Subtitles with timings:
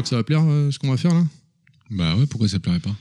[0.00, 1.24] crois que ça va plaire euh, ce qu'on va faire là
[1.90, 2.94] Bah ouais, pourquoi ça plairait pas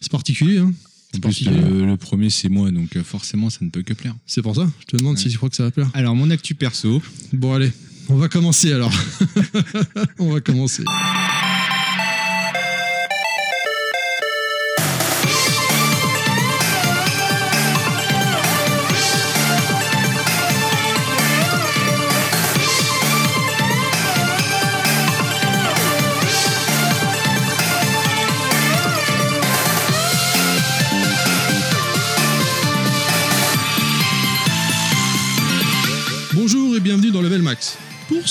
[0.00, 0.72] C'est particulier, hein
[1.14, 4.14] En plus, le, le premier, c'est moi, donc euh, forcément, ça ne peut que plaire.
[4.26, 4.68] C'est pour ça.
[4.80, 5.90] Je te demande si tu crois que ça va plaire.
[5.94, 7.02] Alors, mon actu perso.
[7.32, 7.72] Bon, allez,
[8.08, 8.92] on va commencer alors.
[10.18, 10.84] on va commencer.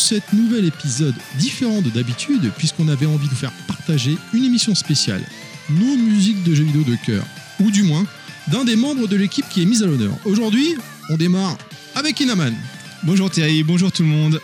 [0.05, 4.75] Cet nouvel épisode différent de d'habitude, puisqu'on avait envie de vous faire partager une émission
[4.75, 5.23] spéciale,
[5.67, 7.25] nos musiques de jeux vidéo de cœur,
[7.59, 8.05] ou du moins
[8.51, 10.15] d'un des membres de l'équipe qui est mise à l'honneur.
[10.25, 10.75] Aujourd'hui,
[11.09, 11.57] on démarre
[11.95, 12.53] avec Inaman.
[13.01, 14.39] Bonjour Thierry, bonjour tout le monde.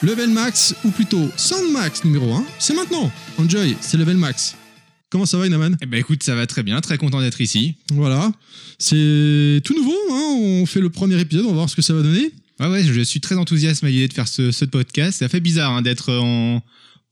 [0.00, 3.10] Level Max, ou plutôt Sound Max numéro 1, c'est maintenant.
[3.36, 4.54] Enjoy, c'est Level Max.
[5.10, 5.76] Comment ça va Inaman?
[5.82, 7.74] Eh ben écoute, ça va très bien, très content d'être ici.
[7.90, 8.30] Voilà,
[8.78, 11.94] c'est tout nouveau, hein on fait le premier épisode, on va voir ce que ça
[11.94, 12.30] va donner.
[12.60, 15.18] Ouais, ouais, je suis très enthousiaste à l'idée de faire ce, ce podcast.
[15.20, 16.62] Ça fait bizarre hein, d'être en,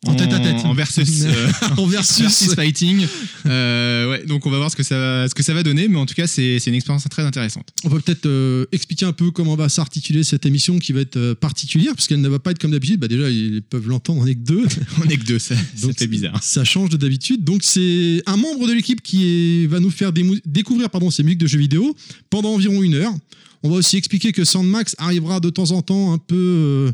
[0.07, 0.57] En tête à tête.
[0.65, 2.21] en versus, euh, En versus.
[2.23, 3.07] versus fighting.
[3.47, 5.89] Euh, ouais, donc on va voir ce que ça va, ce que ça va donner,
[5.89, 7.69] mais en tout cas, c'est une expérience très intéressante.
[7.85, 11.17] On peut peut-être euh, expliquer un peu comment va s'articuler cette émission qui va être
[11.17, 13.01] euh, particulière, parce qu'elle ne va pas être comme d'habitude.
[13.01, 14.67] Bah déjà, ils peuvent l'entendre, on n'est que deux.
[15.03, 16.43] On est que deux, ça, ça Donc, fait bizarre.
[16.43, 17.43] Ça change de d'habitude.
[17.45, 19.25] Donc c'est un membre de l'équipe qui
[19.63, 21.97] est- va nous faire découvrir pardon, ces musiques de jeux vidéo
[22.29, 23.15] pendant environ une heure.
[23.63, 26.93] On va aussi expliquer que Sandmax arrivera de temps en temps un peu euh,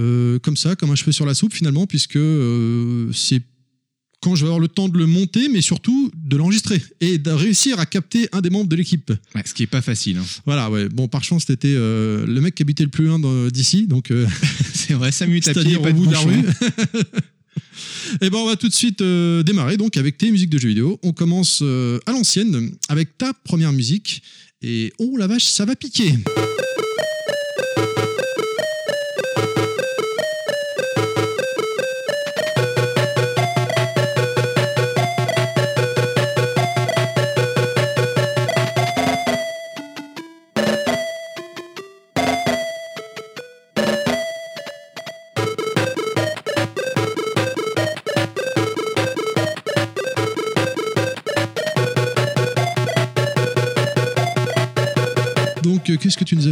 [0.00, 3.42] euh, comme ça, comme un cheveu sur la soupe finalement, puisque euh, c'est
[4.20, 7.30] quand je vais avoir le temps de le monter, mais surtout de l'enregistrer et de
[7.30, 9.12] réussir à capter un des membres de l'équipe.
[9.34, 10.18] Ouais, ce qui est pas facile.
[10.18, 10.24] hein.
[10.44, 10.88] Voilà, ouais.
[10.88, 14.26] Bon, par chance, c'était euh, le mec qui habitait le plus loin d'ici, donc euh,
[14.74, 16.42] C'est vrai, 5 minutes à pied, pas au de bout de la rue.
[18.22, 20.68] Et ben, on va tout de suite euh, démarrer donc avec tes musiques de jeux
[20.68, 20.98] vidéo.
[21.02, 24.22] On commence à l'ancienne avec ta première musique.
[24.60, 26.14] Et oh la vache, ça va piquer.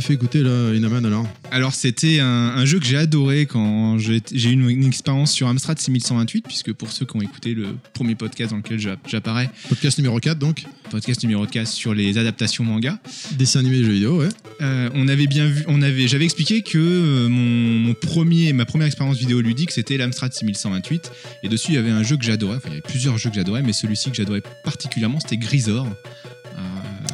[0.06, 4.20] Fait écouter là, Inaman alors Alors c'était un, un jeu que j'ai adoré quand j'ai
[4.32, 8.14] eu une, une expérience sur Amstrad 6128, puisque pour ceux qui ont écouté le premier
[8.14, 10.64] podcast dans lequel j'a- j'apparais, Podcast numéro 4, donc.
[10.90, 12.98] podcast numéro 4 sur les adaptations manga,
[13.32, 14.28] Dessin animé jeux vidéo, ouais.
[14.60, 17.40] euh, on avait bien vu, on avait, j'avais expliqué que euh, mon,
[17.88, 21.10] mon premier, ma première expérience vidéoludique c'était l'Amstrad 6128,
[21.42, 23.30] et dessus il y avait un jeu que j'adorais, enfin il y avait plusieurs jeux
[23.30, 25.88] que j'adorais, mais celui-ci que j'adorais particulièrement c'était Grisor.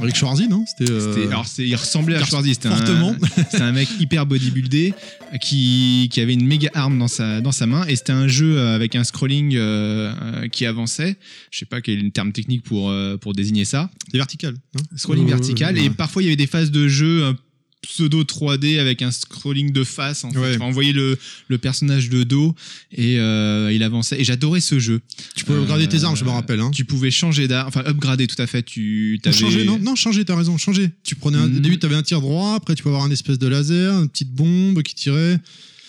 [0.00, 0.90] Avec Schwarzy, non C'était.
[0.90, 2.68] euh, alors c'est- il ressemblait à Schwarzy, c'était
[3.60, 4.94] un, mec hyper bodybuildé
[5.40, 8.58] qui, qui avait une méga arme dans sa, dans sa main et c'était un jeu
[8.58, 11.16] euh, avec un scrolling euh, euh, qui avançait.
[11.50, 13.90] Je sais pas quel est le terme technique pour, euh, pour désigner ça.
[14.10, 14.54] C'est vertical.
[14.74, 17.36] non Scrolling vertical et parfois il y avait des phases de jeu un
[17.82, 20.38] pseudo 3D avec un scrolling de face en fait.
[20.38, 20.54] Ouais.
[20.54, 22.54] Enfin, on voyait le, le personnage de dos
[22.92, 25.00] et euh, il avançait et j'adorais ce jeu.
[25.34, 26.60] Tu peux regarder tes Euh, armes, je me rappelle.
[26.60, 26.70] Hein.
[26.72, 28.62] Tu pouvais changer d'arme, enfin upgrader tout à fait.
[28.62, 30.90] Tu t'avais- Changer, non, non, changer, t'as raison, changer.
[31.02, 33.38] Tu prenais un, au début, t'avais un tir droit, après tu peux avoir un espèce
[33.38, 35.38] de laser, une petite bombe qui tirait.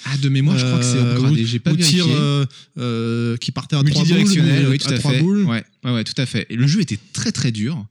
[0.05, 1.45] Ah de mémoire je crois que c'est Euh, upgradé.
[1.45, 2.01] J'ai pas ou vérifié.
[2.01, 2.45] tir euh,
[2.77, 4.15] euh, qui partait à trois boules.
[4.17, 5.21] multidirectionnel, oui, tout à fait.
[5.21, 6.45] Ouais, ouais, ouais, tout à fait.
[6.49, 7.85] Et le jeu était très très dur.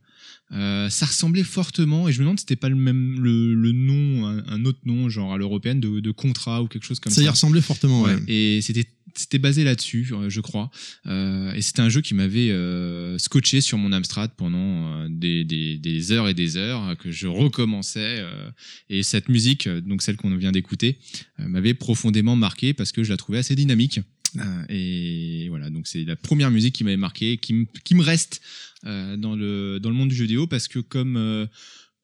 [0.52, 3.72] Euh, ça ressemblait fortement, et je me demande si c'était pas le même le, le
[3.72, 7.10] nom, un, un autre nom, genre à l'européenne, de, de contrat ou quelque chose comme
[7.12, 7.26] Ça ça.
[7.26, 8.14] y ressemblait fortement, ouais.
[8.14, 8.22] Ouais.
[8.28, 10.70] Et c'était c'était basé là-dessus, euh, je crois.
[11.06, 14.58] Euh, et c'était un jeu qui m'avait euh, scotché sur mon Amstrad pendant
[15.02, 18.20] euh, des, des, des heures et des heures, euh, que je recommençais.
[18.20, 18.50] euh,
[18.88, 20.98] et cette musique, donc celle qu'on vient d'écouter,
[21.38, 24.00] m'avait profondément marqué parce que je la trouvais assez dynamique.
[24.38, 28.02] Euh, et voilà, donc c'est la première musique qui m'avait marqué, qui, me- qui me
[28.02, 28.40] reste
[28.84, 31.46] dans, le, dans le monde du jeu vidéo parce que comme, euh,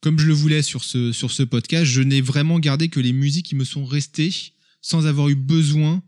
[0.01, 3.13] comme je le voulais sur ce, sur ce podcast, je n'ai vraiment gardé que les
[3.13, 4.33] musiques qui me sont restées
[4.81, 6.03] sans avoir eu besoin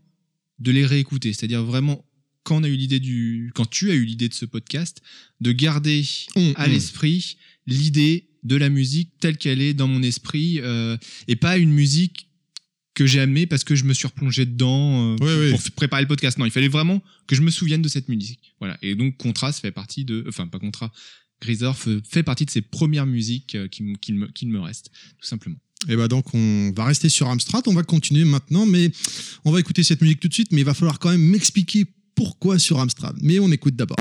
[0.59, 1.33] de les réécouter.
[1.33, 2.05] C'est-à-dire vraiment
[2.43, 5.01] quand on a eu l'idée du, quand tu as eu l'idée de ce podcast,
[5.41, 6.03] de garder
[6.35, 6.71] Hum, à hum.
[6.71, 7.37] l'esprit
[7.67, 10.97] l'idée de la musique telle qu'elle est dans mon esprit euh,
[11.27, 12.27] et pas une musique
[13.01, 16.37] que j'ai aimée parce que je me suis replongé dedans euh, pour préparer le podcast.
[16.37, 18.53] Non, il fallait vraiment que je me souvienne de cette musique.
[18.59, 18.77] Voilà.
[18.83, 20.91] Et donc Contrat ça fait partie de, enfin pas Contrat,
[21.41, 24.91] Grisor fait partie de ces premières musiques euh, qui, m- qui me, qui me restent,
[25.19, 25.55] tout simplement.
[25.89, 28.91] Et bah donc on va rester sur Amstrad, on va continuer maintenant, mais
[29.45, 31.85] on va écouter cette musique tout de suite, mais il va falloir quand même m'expliquer
[32.13, 33.15] pourquoi sur Amstrad.
[33.21, 33.97] Mais on écoute d'abord.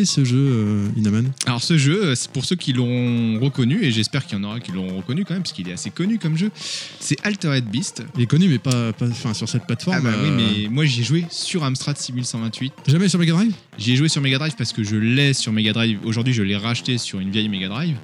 [0.00, 1.30] Est ce jeu, euh, Inaman?
[1.46, 4.44] Alors ce jeu, euh, c'est pour ceux qui l'ont reconnu, et j'espère qu'il y en
[4.44, 6.50] aura qui l'ont reconnu quand même, parce qu'il est assez connu comme jeu,
[6.98, 8.04] c'est Altered Beast.
[8.16, 9.98] Il est connu, mais pas, pas enfin, sur cette plateforme.
[9.98, 12.72] Ah bah oui, euh, mais moi j'y ai joué sur Amstrad 6128.
[12.86, 13.52] Jamais sur Mega Drive?
[13.78, 15.98] J'y ai joué sur Mega Drive parce que je l'ai sur Mega Drive.
[16.04, 17.96] Aujourd'hui, je l'ai racheté sur une vieille Mega Drive.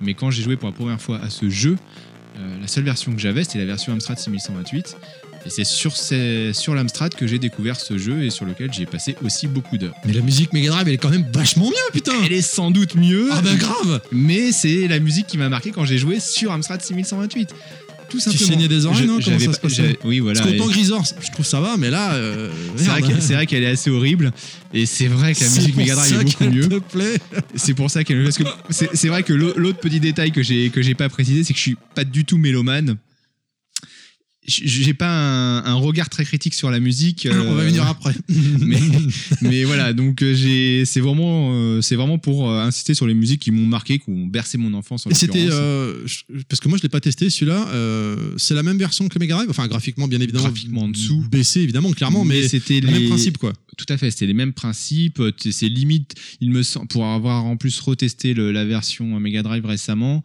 [0.00, 1.76] Mais quand j'ai joué pour la première fois à ce jeu,
[2.38, 4.96] euh, la seule version que j'avais, c'était la version Amstrad 6128.
[5.46, 8.86] Et c'est sur, ces- sur l'Amstrad que j'ai découvert ce jeu et sur lequel j'ai
[8.86, 9.94] passé aussi beaucoup d'heures.
[10.06, 12.70] Mais la musique Mega Drive, elle est quand même vachement mieux, putain Elle est sans
[12.70, 16.20] doute mieux, Ah bah grave mais c'est la musique qui m'a marqué quand j'ai joué
[16.20, 17.50] sur Amstrad 6128.
[18.08, 18.46] Tout Tu simplement.
[18.50, 20.38] saignais des oreilles, Je- non Comment ça se pas- passait Oui, voilà.
[20.40, 22.84] Parce qu'autant et- Grisor, je trouve ça va, mais là, euh, C'est
[23.32, 24.32] vrai qu'elle- est assez horrible
[24.74, 26.68] et c'est vrai que la musique Mega Drive est beaucoup mieux.
[27.54, 30.68] C'est pour ça qu'elle parce que c'est vrai que l'au- l'autre petit détail que j'ai
[30.70, 32.96] que j'ai pas précisé, c'est que je suis pas du tout mélomane.
[34.44, 37.28] J'ai pas un, un regard très critique sur la musique.
[37.30, 38.12] On va euh, venir après.
[38.58, 38.80] mais,
[39.40, 43.14] mais voilà, donc euh, j'ai c'est vraiment euh, c'est vraiment pour euh, insister sur les
[43.14, 45.06] musiques qui m'ont marqué, qui ont bercé mon enfance.
[45.06, 46.04] En Et c'était euh,
[46.48, 47.68] parce que moi je l'ai pas testé celui-là.
[47.72, 50.44] euh, c'est la même version que le Mega Drive, enfin graphiquement bien évidemment.
[50.48, 51.24] Graphiquement en dessous.
[51.30, 53.52] baissé évidemment clairement, mais, c'était le les même principe quoi.
[53.78, 55.20] Tout à fait, c'était les mêmes principes.
[55.20, 59.42] euh, C'est limite, il me semble, pour avoir en plus retesté le- la version Mega
[59.42, 60.22] Drive récemment,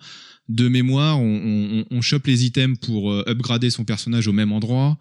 [0.50, 4.52] de mémoire, on, on, on chope les items pour euh, upgrader son personnage au même
[4.52, 4.98] endroit.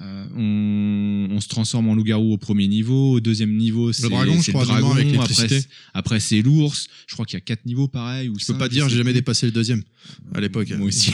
[0.00, 4.40] Euh, on, on se transforme en loup-garou au premier niveau, au deuxième niveau c'est dragon,
[4.40, 5.62] je crois, le dragon, avec après,
[5.92, 8.30] après c'est l'ours, je crois qu'il y a quatre niveaux pareil.
[8.30, 9.82] Ou Je peux pas dire, j'ai jamais dépassé le deuxième
[10.34, 10.70] à l'époque.
[10.78, 11.12] Moi aussi.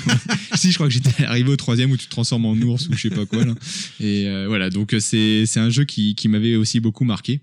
[0.54, 2.92] si, je crois que j'étais arrivé au troisième où tu te transformes en ours ou
[2.92, 3.44] je sais pas quoi.
[3.44, 3.54] Là.
[3.98, 7.40] Et euh, voilà, donc euh, c'est c'est un jeu qui, qui m'avait aussi beaucoup marqué,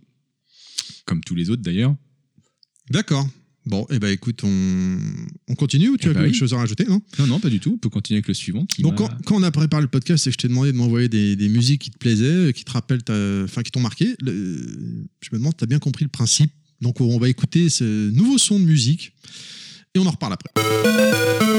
[1.04, 1.94] comme tous les autres d'ailleurs.
[2.90, 3.28] D'accord.
[3.66, 4.98] Bon, et eh ben écoute, on,
[5.48, 6.38] on continue ou tu Eh as bah quelque oui.
[6.40, 7.02] chose à rajouter, non?
[7.20, 7.74] Non, non, pas du tout.
[7.74, 8.66] On peut continuer avec le suivant.
[8.66, 10.78] Qui Donc quand, quand on a préparé le podcast et que je t'ai demandé de
[10.78, 14.16] m'envoyer des, des musiques qui te plaisaient, qui te rappellent, ta- enfin qui t'ont marqué,
[14.22, 16.52] le- je me demande, tu as bien compris le principe.
[16.82, 19.12] Donc on va écouter ce nouveau son de musique
[19.94, 21.59] et on en reparle après.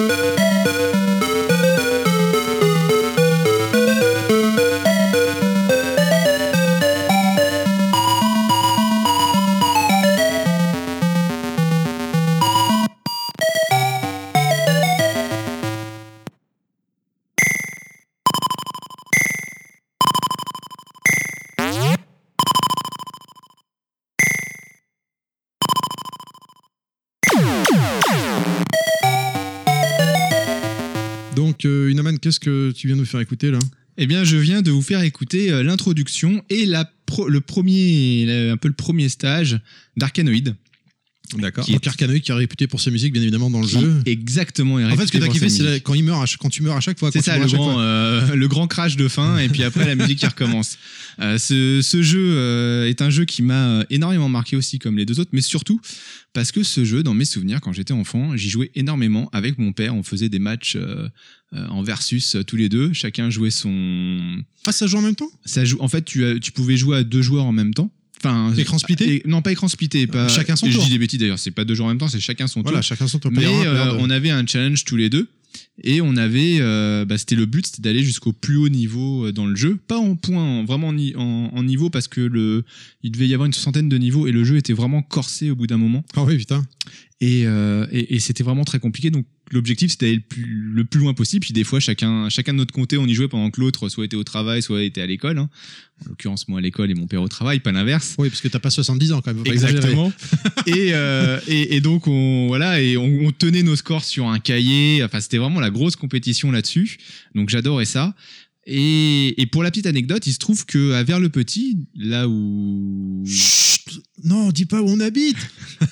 [32.20, 33.58] Qu'est-ce que tu viens nous faire écouter là?
[33.96, 38.68] Eh bien, je viens de vous faire écouter euh, l'introduction et le premier, un peu
[38.68, 39.60] le premier stage
[39.96, 40.54] d'Arcanoid.
[41.38, 41.64] D'accord.
[41.66, 44.02] Donc Arkanoid qui est réputé pour ses musiques bien évidemment dans le jeu.
[44.06, 44.78] Exactement.
[44.80, 46.62] est En fait, ce que t'as kiffé, c'est quand il meurt, à chaque- quand tu
[46.62, 47.10] meurs à chaque fois.
[47.12, 50.18] C'est ça, le grand, euh, le grand crash de fin, et puis après la musique
[50.18, 50.76] qui recommence.
[51.20, 54.96] Euh, ce, ce jeu euh, est un jeu qui m'a euh, énormément marqué aussi, comme
[54.96, 55.80] les deux autres, mais surtout
[56.32, 59.72] parce que ce jeu, dans mes souvenirs, quand j'étais enfant, j'y jouais énormément avec mon
[59.72, 59.94] père.
[59.94, 61.08] On faisait des matchs euh,
[61.54, 62.92] euh, en versus tous les deux.
[62.92, 64.20] Chacun jouait son.
[64.66, 65.30] Ah, ça joue en même temps?
[65.44, 65.78] Ça joue.
[65.80, 67.90] En fait, tu, tu pouvais jouer à deux joueurs en même temps.
[68.22, 70.06] Enfin, Écran splitté Non, pas écran splitté.
[70.06, 70.84] Pas, Chacun son Je tour.
[70.84, 71.38] dis des bêtises d'ailleurs.
[71.38, 72.70] C'est pas deux joueurs en même temps, c'est chacun son tour.
[72.70, 73.30] Voilà, chacun son tour.
[73.32, 75.28] Mais euh, on avait un challenge tous les deux.
[75.82, 79.32] Et on avait, euh, bah, c'était le but, c'était d'aller jusqu'au plus haut niveau euh,
[79.32, 82.20] dans le jeu, pas en point, en- vraiment en, ni- en- en niveau parce que
[82.20, 82.64] le,
[83.02, 85.56] il devait y avoir une soixantaine de niveaux et le jeu était vraiment corsé au
[85.56, 86.04] bout d'un moment.
[86.16, 86.64] Ah oui, putain.
[87.22, 89.10] Et, euh, et, et c'était vraiment très compliqué.
[89.10, 90.44] Donc l'objectif c'était d'aller le plus,
[90.74, 91.44] le plus loin possible.
[91.44, 94.04] Puis des fois chacun, chacun de notre côté, on y jouait pendant que l'autre soit
[94.06, 95.38] était au travail, soit était à l'école.
[95.38, 95.50] hein.
[96.02, 98.14] En l'occurrence moi à l'école et mon père au travail, pas l'inverse.
[98.18, 99.42] Oui, parce que t'as pas 70 ans quand même.
[99.46, 100.10] Exactement.
[100.66, 104.38] et, euh, et, et donc on voilà et on, on tenait nos scores sur un
[104.38, 105.04] cahier.
[105.04, 106.98] Enfin c'était vraiment la grosse compétition là-dessus.
[107.34, 108.14] Donc j'adorais ça.
[108.66, 112.28] Et, et pour la petite anecdote, il se trouve que à Vers le Petit, là
[112.28, 115.38] où Chut Non, dis pas où on habite.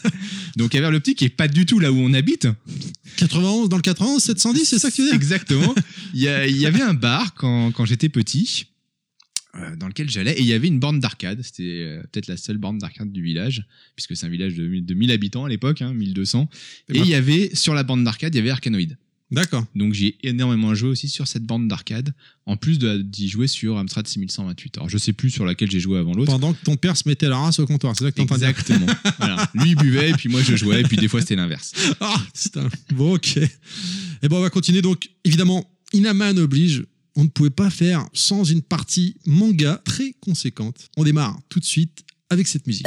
[0.56, 2.46] donc à Vers le Petit qui est pas du tout là où on habite.
[3.16, 5.16] 91 dans le 91, 710, c'est ça que tu veux dire?
[5.16, 5.74] Exactement.
[6.14, 8.66] Il y, avait un bar quand, quand j'étais petit.
[9.56, 12.36] euh, dans lequel j'allais et il y avait une borne d'arcade c'était euh, peut-être la
[12.36, 13.64] seule borne d'arcade du village
[13.96, 16.48] puisque c'est un village de, de 1000 habitants à l'époque hein, 1200
[16.90, 18.96] Et et il y avait sur la borne d'arcade il y avait Arkanoid
[19.30, 19.64] D'accord.
[19.74, 22.14] Donc j'y ai énormément joué aussi sur cette bande d'arcade,
[22.46, 24.78] en plus de- d'y jouer sur Amstrad 6128.
[24.78, 26.32] Alors je sais plus sur laquelle j'ai joué avant l'autre.
[26.32, 28.86] Pendant que ton père se mettait la race au comptoir, c'est ça que Exactement.
[29.18, 29.50] voilà.
[29.54, 31.72] Lui il buvait et puis moi je jouais et puis des fois c'était l'inverse.
[32.00, 32.68] Ah, putain.
[32.92, 33.36] Bon, ok.
[33.36, 34.80] Et bon, on va continuer.
[34.82, 36.84] Donc, évidemment, Inaman oblige.
[37.16, 40.88] On ne pouvait pas faire sans une partie manga très conséquente.
[40.96, 42.86] On démarre tout de suite avec cette musique.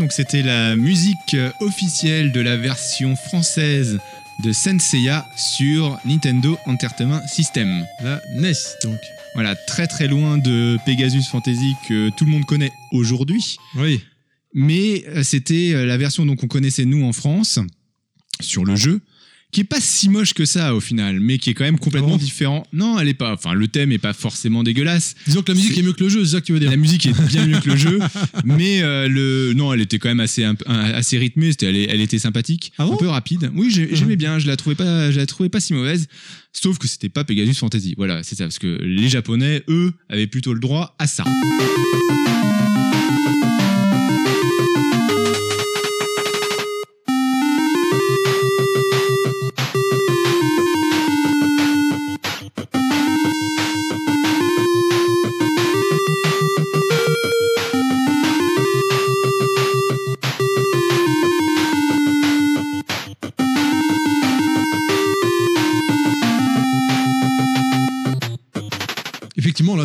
[0.00, 3.98] Donc c'était la musique officielle de la version française
[4.42, 7.84] de Senseiya sur Nintendo Entertainment System.
[8.02, 8.98] La NES, donc.
[9.34, 13.58] Voilà, très très loin de Pegasus Fantasy que tout le monde connaît aujourd'hui.
[13.76, 14.00] Oui.
[14.54, 17.58] Mais euh, c'était euh, la version donc qu'on connaissait nous en France
[18.40, 19.02] sur le jeu,
[19.52, 22.14] qui est pas si moche que ça au final, mais qui est quand même complètement
[22.14, 22.18] Oh.
[22.18, 22.64] différent.
[22.72, 23.32] Non, elle est pas.
[23.34, 25.14] Enfin, le thème est pas forcément dégueulasse.
[25.26, 26.70] Disons que la musique est mieux que le jeu, c'est ça que tu veux dire
[26.70, 27.98] La musique est bien mieux que le jeu,
[28.44, 31.50] mais euh, le non, elle était quand même assez assez rythmée.
[31.50, 33.50] C'était, elle, était sympathique, Ah bon un peu rapide.
[33.54, 34.38] Oui, j'ai- j'aimais bien.
[34.38, 36.06] Je la trouvais pas, je la trouvais pas si mauvaise.
[36.52, 37.94] Sauf que c'était pas Pegasus Fantasy.
[37.96, 41.24] Voilà, c'est ça, parce que les Japonais, eux, avaient plutôt le droit à ça.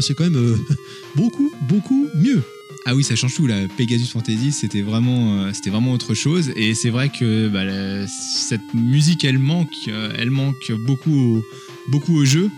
[0.06, 0.56] C'est quand même euh,
[1.16, 2.42] beaucoup, beaucoup mieux.
[2.86, 3.48] Ah oui, ça change tout.
[3.48, 6.52] La Pegasus Fantasy, c'était vraiment, euh, c'était vraiment autre chose.
[6.56, 11.46] Et c'est vrai que bah, la- cette musique, elle manque, euh, elle manque beaucoup, au,
[11.88, 12.50] beaucoup au jeu.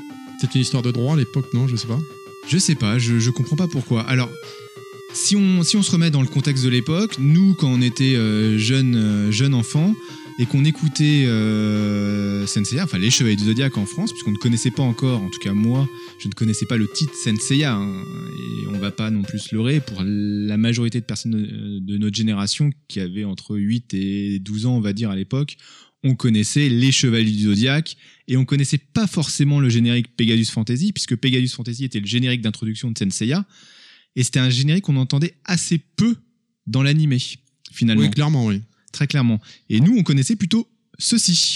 [0.42, 2.00] C'est une histoire de droit à l'époque, non Je sais pas.
[2.50, 4.01] Je sais pas, je, je comprends pas pourquoi.
[4.04, 4.30] Alors,
[5.13, 8.16] si on, si on se remet dans le contexte de l'époque, nous, quand on était
[8.58, 9.96] jeunes jeunes enfants
[10.39, 14.72] et qu'on écoutait euh, Senseiya, enfin les Chevaliers du Zodiac en France, puisqu'on ne connaissait
[14.72, 15.88] pas encore, en tout cas moi,
[16.22, 18.03] je ne connaissais pas le titre Senseiya, hein,
[18.63, 21.98] et on va pas non plus se leurrer pour la majorité de personnes de, de
[21.98, 25.58] notre génération qui avaient entre 8 et 12 ans, on va dire, à l'époque,
[26.03, 30.94] on connaissait les Chevaliers du Zodiac et on connaissait pas forcément le générique Pegasus Fantasy,
[30.94, 33.46] puisque Pegasus Fantasy était le générique d'introduction de Senseiya,
[34.15, 36.15] et c'était un générique qu'on entendait assez peu
[36.67, 37.17] dans l'animé,
[37.72, 38.62] finalement, Oui, clairement, oui.
[38.98, 39.39] Très clairement.
[39.70, 41.56] Et nous, on connaissait plutôt ceci.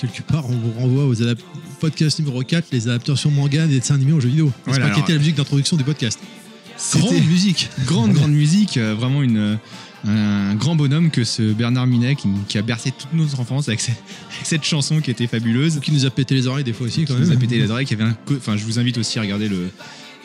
[0.00, 1.14] Quelque part, on vous renvoie aux
[1.80, 4.52] podcast numéro 4, les adaptations manga des dessins animés aux jeux vidéo.
[4.64, 6.18] C'est Voilà, pas qui alors- était la musique d'introduction du podcast.
[6.94, 7.68] Grande musique.
[7.86, 9.56] grande, grande musique, euh, vraiment une, euh,
[10.06, 13.80] un grand bonhomme que ce Bernard Minet qui, qui a bercé toute notre enfance avec,
[13.80, 14.02] cette-
[14.34, 15.78] avec cette chanson qui était fabuleuse.
[15.82, 17.28] Qui nous a pété les oreilles des fois aussi, quand qui même.
[17.28, 19.48] nous a pété les oreilles, qui avait un enfin je vous invite aussi à regarder
[19.48, 19.68] le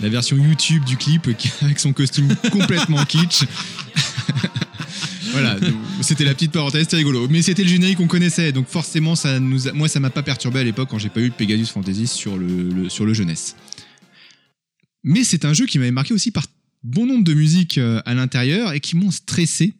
[0.01, 3.43] la version YouTube du clip qui- avec son costume complètement kitsch.
[5.39, 5.57] Voilà,
[6.01, 7.27] c'était la petite parenthèse, c'était rigolo.
[7.29, 10.23] Mais c'était le générique qu'on connaissait, donc forcément ça nous a- moi ça m'a pas
[10.23, 13.55] perturbé à l'époque quand j'ai pas eu Pegasus Fantasy sur le, le- sur le jeunesse.
[15.03, 16.45] Mais c'est un jeu qui m'avait marqué aussi par
[16.83, 19.73] bon nombre de musiques euh, à l'intérieur et qui m'ont stressé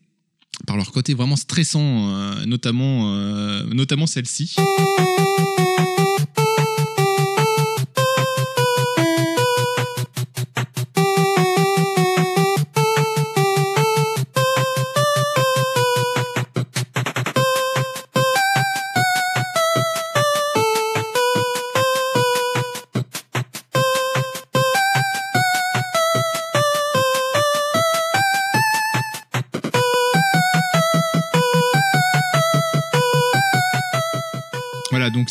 [0.67, 4.55] par leur côté vraiment stressant, euh, notamment, euh, notamment celle-ci.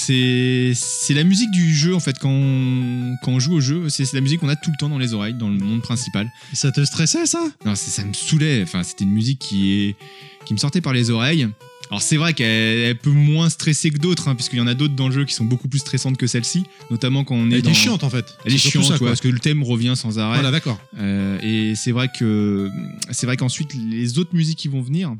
[0.07, 3.89] C'est c'est la musique du jeu en fait quand on, quand on joue au jeu,
[3.89, 6.31] c'est la musique qu'on a tout le temps dans les oreilles dans le monde principal.
[6.53, 7.43] Ça te stressait ça?
[7.65, 8.63] Non, ça me saoulait.
[8.63, 9.97] Enfin, c'était une musique qui est
[10.45, 11.49] qui me sortait par les oreilles.
[11.91, 14.75] Alors c'est vrai qu'elle elle peut moins stresser que d'autres, hein, puisqu'il y en a
[14.75, 17.57] d'autres dans le jeu qui sont beaucoup plus stressantes que celle-ci, notamment quand on est
[17.57, 17.71] Elle dans...
[17.71, 18.25] était chiante en fait.
[18.45, 19.09] Elle est chiante, ça, quoi.
[19.09, 20.35] parce que le thème revient sans arrêt.
[20.35, 20.81] Voilà, d'accord.
[20.99, 22.71] Euh, et c'est vrai que
[23.11, 25.15] c'est vrai qu'ensuite les autres musiques qui vont venir,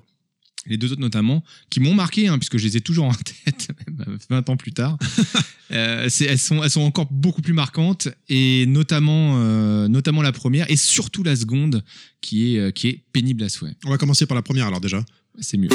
[0.67, 3.69] les deux autres notamment, qui m'ont marqué, hein, puisque je les ai toujours en tête,
[3.99, 4.97] même 20 ans plus tard,
[5.73, 10.71] euh, elles, sont, elles sont encore beaucoup plus marquantes, et notamment, euh, notamment la première,
[10.71, 11.85] et surtout la seconde,
[12.21, 13.75] qui est, euh, qui est pénible à souhait.
[13.85, 15.05] On va commencer par la première alors déjà.
[15.41, 15.71] C'est mieux.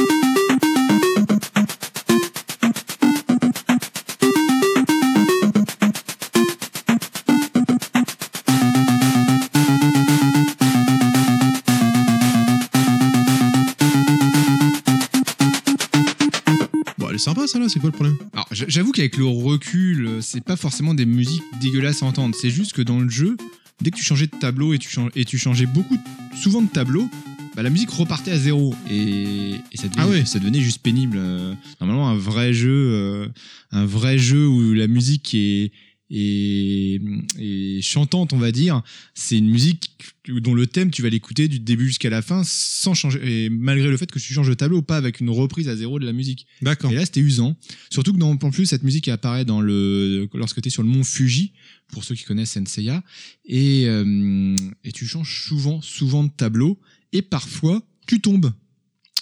[17.30, 18.18] Sympa ça là, c'est quoi le problème?
[18.34, 22.36] Alors, j'avoue qu'avec le recul, euh, c'est pas forcément des musiques dégueulasses à entendre.
[22.40, 23.38] C'est juste que dans le jeu,
[23.82, 25.98] dès que tu changeais de tableau et tu, chan- et tu changeais beaucoup,
[26.36, 27.08] souvent de tableau,
[27.56, 30.26] bah, la musique repartait à zéro et, et ça, devenait, Ah ouais.
[30.26, 31.18] ça devenait juste pénible.
[31.20, 33.28] Euh, Normalement, un vrai jeu, euh,
[33.72, 35.72] un vrai jeu où la musique est,
[36.10, 37.02] est,
[37.38, 38.82] est chantante, on va dire,
[39.14, 39.92] c'est une musique
[40.28, 43.90] dont le thème, tu vas l'écouter du début jusqu'à la fin sans changer, et malgré
[43.90, 46.14] le fait que tu changes de tableau, pas avec une reprise à zéro de la
[46.14, 46.48] musique.
[46.62, 46.92] D'accord.
[46.92, 47.56] Et là, c'était usant.
[47.90, 50.90] Surtout que dans, en plus, cette musique apparaît dans le, lorsque tu es sur le
[50.90, 51.54] mont Fuji,
[51.92, 53.04] pour ceux qui connaissent Senseiya,
[53.46, 56.80] et, euh, et tu changes souvent, souvent de tableau,
[57.14, 58.52] et parfois, tu tombes.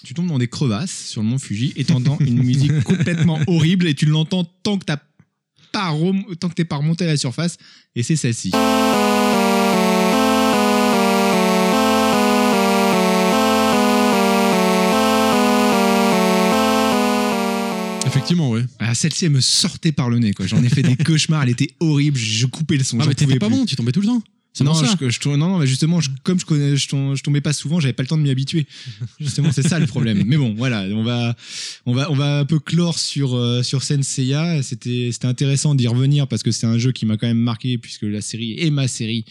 [0.03, 3.87] Tu tombes dans des crevasses sur le mont Fuji et t'entends une musique complètement horrible
[3.87, 4.99] et tu l'entends tant que t'as
[5.71, 7.57] pas rem- tant que t'es pas remonté à la surface
[7.95, 8.51] et c'est celle-ci.
[18.05, 18.63] Effectivement, ouais.
[18.79, 20.47] Ah, celle-ci elle me sortait par le nez quoi.
[20.47, 22.99] J'en ai fait des cauchemars, elle était horrible, je coupais le son.
[23.01, 24.23] Ah, mais t'étais pas bon, tu tombais tout le temps.
[24.63, 24.95] Non, pour ça.
[25.01, 27.41] je, je tombais- non, non, mais justement, je- comme je connais, je, tom- je tombais
[27.41, 28.65] pas souvent, j'avais pas le temps de m'y habituer.
[29.19, 30.23] Justement, c'est ça le problème.
[30.25, 31.35] Mais bon, voilà, on va,
[31.85, 34.61] on va, on va un peu clore sur euh, sur Senseiya.
[34.63, 37.77] C'était, c'était intéressant d'y revenir parce que c'est un jeu qui m'a quand même marqué
[37.77, 39.25] puisque la série est ma série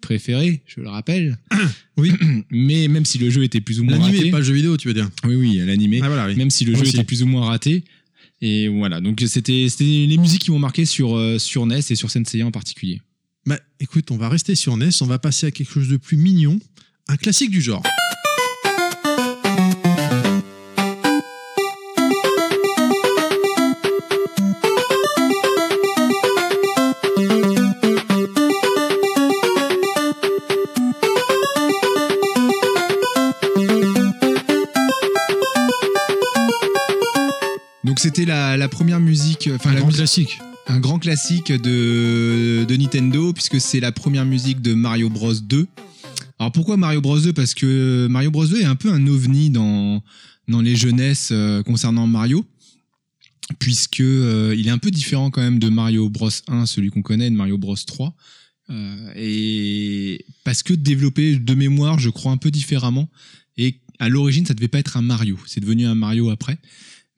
[0.00, 1.38] préférée, je le rappelle.
[1.98, 2.12] Oui.
[2.50, 4.76] Mais même si le jeu était plus ou moins L'animé, raté, pas le jeu vidéo,
[4.76, 5.08] tu veux dire.
[5.24, 6.00] oui, oui, l'animé.
[6.02, 6.36] Ah voilà, oui.
[6.36, 6.96] Même si le Moi jeu aussi.
[6.96, 7.84] était plus ou moins raté.
[8.42, 11.94] Et voilà, donc c'était, c'était les musiques qui m'ont marqué sur euh, sur NES et
[11.94, 13.00] sur Senseiya en particulier.
[13.46, 16.16] Bah écoute, on va rester sur NES, on va passer à quelque chose de plus
[16.16, 16.58] mignon,
[17.08, 17.82] un classique du genre.
[37.84, 40.38] Donc c'était la, la première musique, enfin Un la musique- classique.
[40.66, 45.66] Un grand classique de, de Nintendo puisque c'est la première musique de Mario Bros 2.
[46.38, 49.50] Alors pourquoi Mario Bros 2 Parce que Mario Bros 2 est un peu un ovni
[49.50, 50.02] dans
[50.48, 52.44] dans les jeunesses euh, concernant Mario
[53.58, 57.02] puisque euh, il est un peu différent quand même de Mario Bros 1, celui qu'on
[57.02, 58.14] connaît, de Mario Bros 3.
[58.70, 63.08] Euh, et parce que développé de mémoire, je crois un peu différemment.
[63.56, 65.38] Et à l'origine, ça devait pas être un Mario.
[65.46, 66.58] C'est devenu un Mario après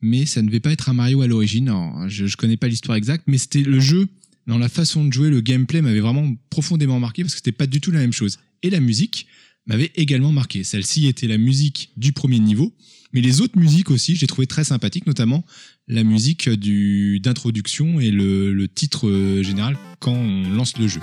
[0.01, 1.73] mais ça ne devait pas être un Mario à l'origine.
[2.07, 4.07] Je, je connais pas l'histoire exacte, mais c'était le jeu,
[4.47, 7.67] dans la façon de jouer, le gameplay m'avait vraiment profondément marqué parce que c'était pas
[7.67, 8.39] du tout la même chose.
[8.63, 9.27] Et la musique
[9.67, 10.63] m'avait également marqué.
[10.63, 12.73] Celle-ci était la musique du premier niveau,
[13.13, 15.45] mais les autres musiques aussi, j'ai trouvé très sympathiques, notamment
[15.87, 20.99] la musique du d'introduction et le, le titre euh, général quand on lance le jeu.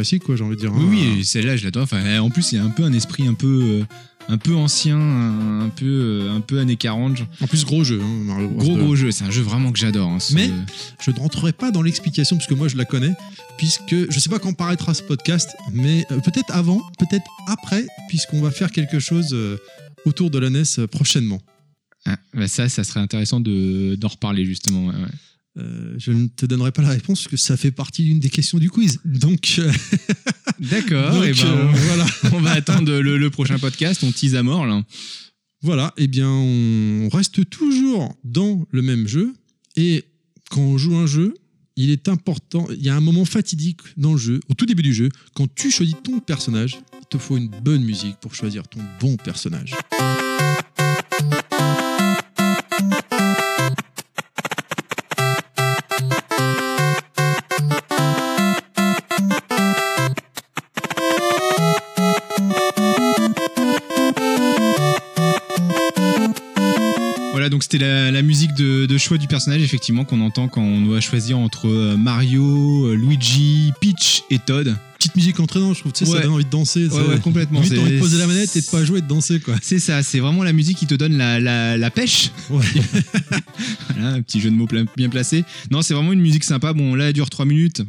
[0.00, 0.72] Classique, quoi, j'ai envie de dire.
[0.74, 1.12] Oui, hein.
[1.16, 1.82] oui, celle-là, je l'adore.
[1.84, 3.84] Enfin, en plus, il y a un peu un esprit un peu, euh,
[4.28, 7.16] un peu ancien, un, un peu, euh, un peu années 40.
[7.18, 7.26] genre.
[7.40, 8.58] En plus, gros jeu, hein, Mario Bros.
[8.64, 8.82] Gros 2.
[8.84, 10.08] gros jeu, c'est un jeu vraiment que j'adore.
[10.10, 10.50] hein, ce- Mais-
[11.04, 13.12] Je ne rentrerai pas dans l'explication, puisque moi, je la connais,
[13.58, 18.40] puisque je sais pas quand paraîtra ce podcast, mais euh, peut-être avant, peut-être après, puisqu'on
[18.40, 19.36] va faire quelque chose
[20.06, 21.40] autour de la NES prochainement.
[22.06, 24.86] Ah, bah ça, ça serait intéressant de d'en reparler justement.
[24.86, 25.08] ouais, ouais.
[25.58, 28.30] Euh, je ne te donnerai pas la réponse, parce que ça fait partie d'une des
[28.30, 29.00] questions du quiz.
[29.04, 29.70] Donc, euh,
[30.60, 31.24] D'accord.
[31.24, 32.06] eh ben, euh, on- voilà.
[32.32, 34.02] on va attendre le, le prochain podcast.
[34.04, 34.82] On tease à mort là.
[35.62, 39.34] Voilà, eh bien, on reste toujours dans le même jeu.
[39.76, 40.04] Et
[40.50, 41.34] quand on joue un jeu,
[41.76, 44.82] il est important, il y a un moment fatidique dans le jeu, au tout début
[44.82, 48.66] du jeu, quand tu choisis ton personnage, il te faut une bonne musique pour choisir
[48.68, 49.74] ton bon personnage.
[67.70, 71.00] C'était la, la musique de, de choix du personnage, effectivement, qu'on entend quand on doit
[71.00, 74.76] choisir entre euh, Mario, euh, Luigi, Peach et Todd.
[74.98, 76.18] Petite musique entraînante, je trouve, tu sais, Ouais.
[76.18, 76.86] ça donne envie de danser.
[76.86, 77.60] Ouais, c'est- ouais, complètement.
[77.60, 79.54] Envie de poser la manette et de pas jouer et de danser, quoi.
[79.62, 82.30] C'est ça, c'est vraiment la musique qui te donne la, la, la pêche.
[82.50, 82.64] Ouais.
[83.94, 85.44] Voilà, un petit jeu de mots bien placé.
[85.70, 86.72] Non, c'est vraiment une musique sympa.
[86.72, 87.82] Bon, là, elle dure 3 minutes.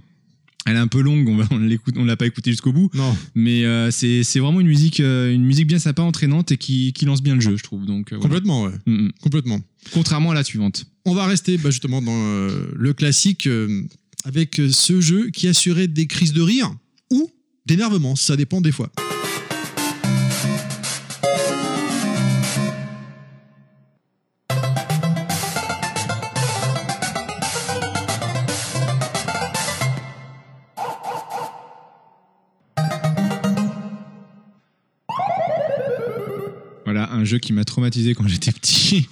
[0.68, 2.90] Elle est un peu longue, on va- on l'écoute, on l'a pas écouté jusqu'au bout,
[2.94, 6.58] non, mais euh, c'est c'est vraiment une musique, euh, une musique bien sympa, entraînante et
[6.58, 7.86] qui, qui lance bien le jeu, je trouve.
[7.86, 8.22] Donc, euh, voilà.
[8.30, 8.72] complètement, ouais.
[8.86, 9.12] Mm, mm.
[9.22, 9.60] Complètement.
[9.92, 10.86] Contrairement à la suivante.
[11.06, 13.50] On va rester bah, justement dans le classique
[14.24, 16.72] avec ce jeu qui assurait des crises de rire
[17.12, 17.32] ou
[17.66, 18.92] d'énervement, ça dépend des fois.
[37.22, 39.08] Un jeu qui m'a traumatisé quand j'étais petit.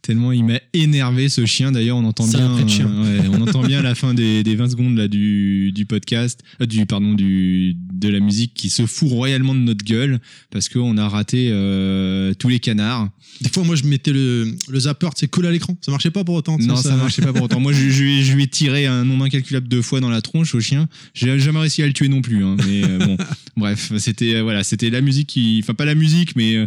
[0.00, 1.70] Tellement il m'a énervé ce chien.
[1.70, 4.70] D'ailleurs, on entend bien, euh, ouais, on entend bien à la fin des, des 20
[4.70, 9.10] secondes là du, du podcast, euh, du pardon du de la musique qui se fout
[9.10, 10.18] royalement de notre gueule
[10.50, 13.10] parce qu'on a raté euh, tous les canards.
[13.42, 15.76] Des fois, moi, je mettais le, le zapper, c'est collé à l'écran.
[15.82, 16.56] Ça marchait pas pour autant.
[16.58, 17.60] Non, ça, marchait pas pour autant.
[17.60, 20.10] Moi, je, je, lui ai- je lui ai tiré un nombre incalculable de fois dans
[20.10, 20.88] la tronche au chien.
[21.12, 22.44] J'ai jamais réussi à le tuer non plus.
[22.44, 23.16] hein, mais bon,
[23.56, 26.66] bref, c'était voilà, c'était la musique qui, enfin pas la musique, mais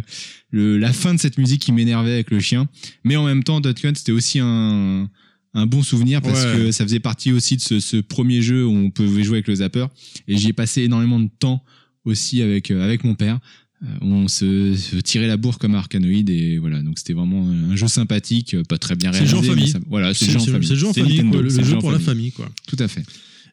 [0.52, 2.68] le, la fin de cette musique qui m'énervait avec le chien.
[3.04, 5.08] Mais en même temps, Dot Hunt, c'était aussi un
[5.54, 6.52] un bon souvenir parce Ouais.
[6.56, 9.48] que ça faisait partie aussi de ce, ce premier jeu où on pouvait jouer avec
[9.48, 9.84] le zapper
[10.26, 11.62] et j'y ai passé énormément de temps
[12.06, 13.38] aussi avec euh, avec mon père
[13.84, 17.76] Euh, on se, se tirait la bourre comme Arcanoid et voilà donc c'était vraiment un
[17.76, 19.68] jeu sympathique pas très bien C'est réalisé le jeu en famille.
[19.72, 21.32] ça- voilà c'est C'est le jeu en famille c'est le jeu en C'est famille, Nintendo,
[21.38, 22.32] quoi, le, c'est jeu pour la famille.
[22.32, 22.48] quoi.
[22.66, 23.02] tout à fait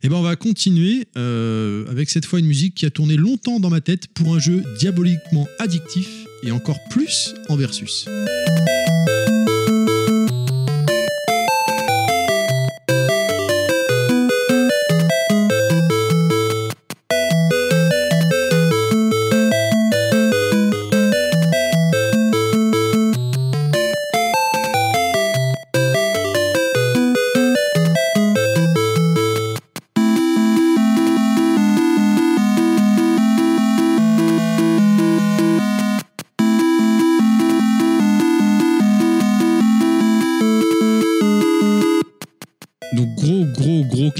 [0.04, 3.60] Et ben on va continuer euh, avec cette fois une musique qui a tourné longtemps
[3.60, 6.08] dans ma tête pour un jeu diaboliquement addictif
[6.44, 8.08] et encore plus en versus.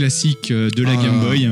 [0.10, 1.04] Classique euh, de la Ah.
[1.04, 1.52] Game Boy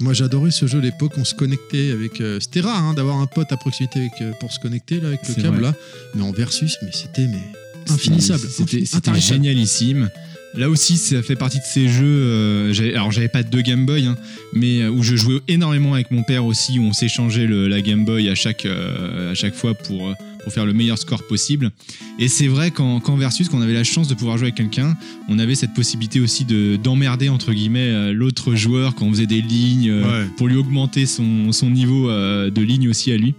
[0.00, 2.20] Moi j'adorais ce jeu à l'époque, on se connectait avec...
[2.22, 5.08] euh, c'était rare hein, d'avoir un pote à proximité avec, euh, pour se connecter là,
[5.08, 5.62] avec le câble vrai.
[5.62, 5.74] là,
[6.14, 8.46] mais en versus, mais c'était mais infinissable.
[8.48, 9.42] C'était intarissable.
[9.42, 10.08] génialissime.
[10.54, 12.04] Là aussi, ça fait partie de ces jeux.
[12.06, 14.16] euh, alors, j'avais pas de Game Boy, hein,
[14.54, 18.30] mais où je jouais énormément avec mon père aussi, où on s'échangeait la Game Boy
[18.30, 20.14] à chaque, à chaque fois pour,
[20.46, 21.72] pour faire le meilleur score possible.
[22.20, 24.54] Et c'est vrai qu'en qu'en Versus, quand on avait la chance de pouvoir jouer avec
[24.54, 24.96] quelqu'un,
[25.28, 29.26] on avait cette possibilité aussi de d'emmerder, entre guillemets, euh, l'autre joueur quand on faisait
[29.26, 30.28] des lignes euh, Ouais.
[30.36, 33.34] pour lui augmenter son, son niveau euh, de ligne aussi à lui.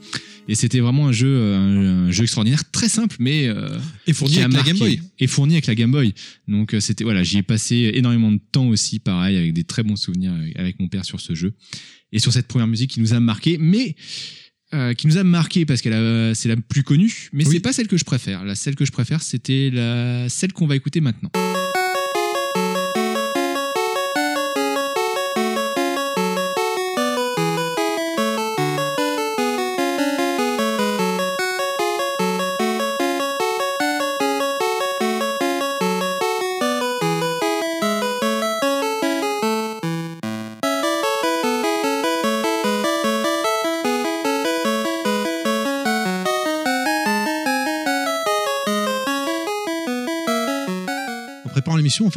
[0.50, 4.52] Et c'était vraiment un jeu, un, jeu extraordinaire, très simple, mais euh, Et fourni avec
[4.52, 4.64] la.
[4.64, 5.00] Game Boy.
[5.20, 6.14] Et fourni avec la Game Boy.
[6.50, 9.96] Donc c'était voilà, j'y ai passé énormément de temps aussi, pareil, avec des très bons
[9.96, 11.54] souvenirs avec, avec mon père sur ce jeu
[12.12, 13.96] et sur cette première musique qui nous a marqué, mais
[14.74, 17.54] euh, qui nous a marqué parce qu'elle c'est la plus connue, mais Oui.
[17.54, 18.44] c'est pas celle que je préfère.
[18.44, 21.32] La celle que je préfère, c'était la celle qu'on va écouter maintenant.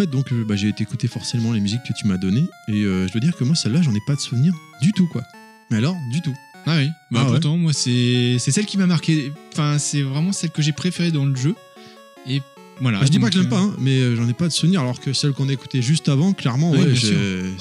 [0.01, 2.73] Fait, donc euh, bah, j'ai été écouter forcément les musiques que tu m'as données et
[2.85, 5.23] euh, je dois dire que moi celle-là, j'en ai pas de souvenir du tout quoi.
[5.71, 6.35] Mais alors, du tout.
[6.67, 6.89] Ah oui.
[7.11, 7.31] Bah Ah ouais.
[7.33, 9.33] pourtant, moi c'est celle qui m'a marqué.
[9.53, 11.55] Enfin, c'est vraiment celle que j'ai préférée dans le jeu.
[12.27, 12.43] Et
[12.81, 12.99] voilà.
[13.01, 14.81] Bah, je dis pas que j'aime euh, pas, hein, mais j'en ai pas de souvenir
[14.81, 16.95] alors que celle qu'on a écoutée juste avant, clairement, ouais.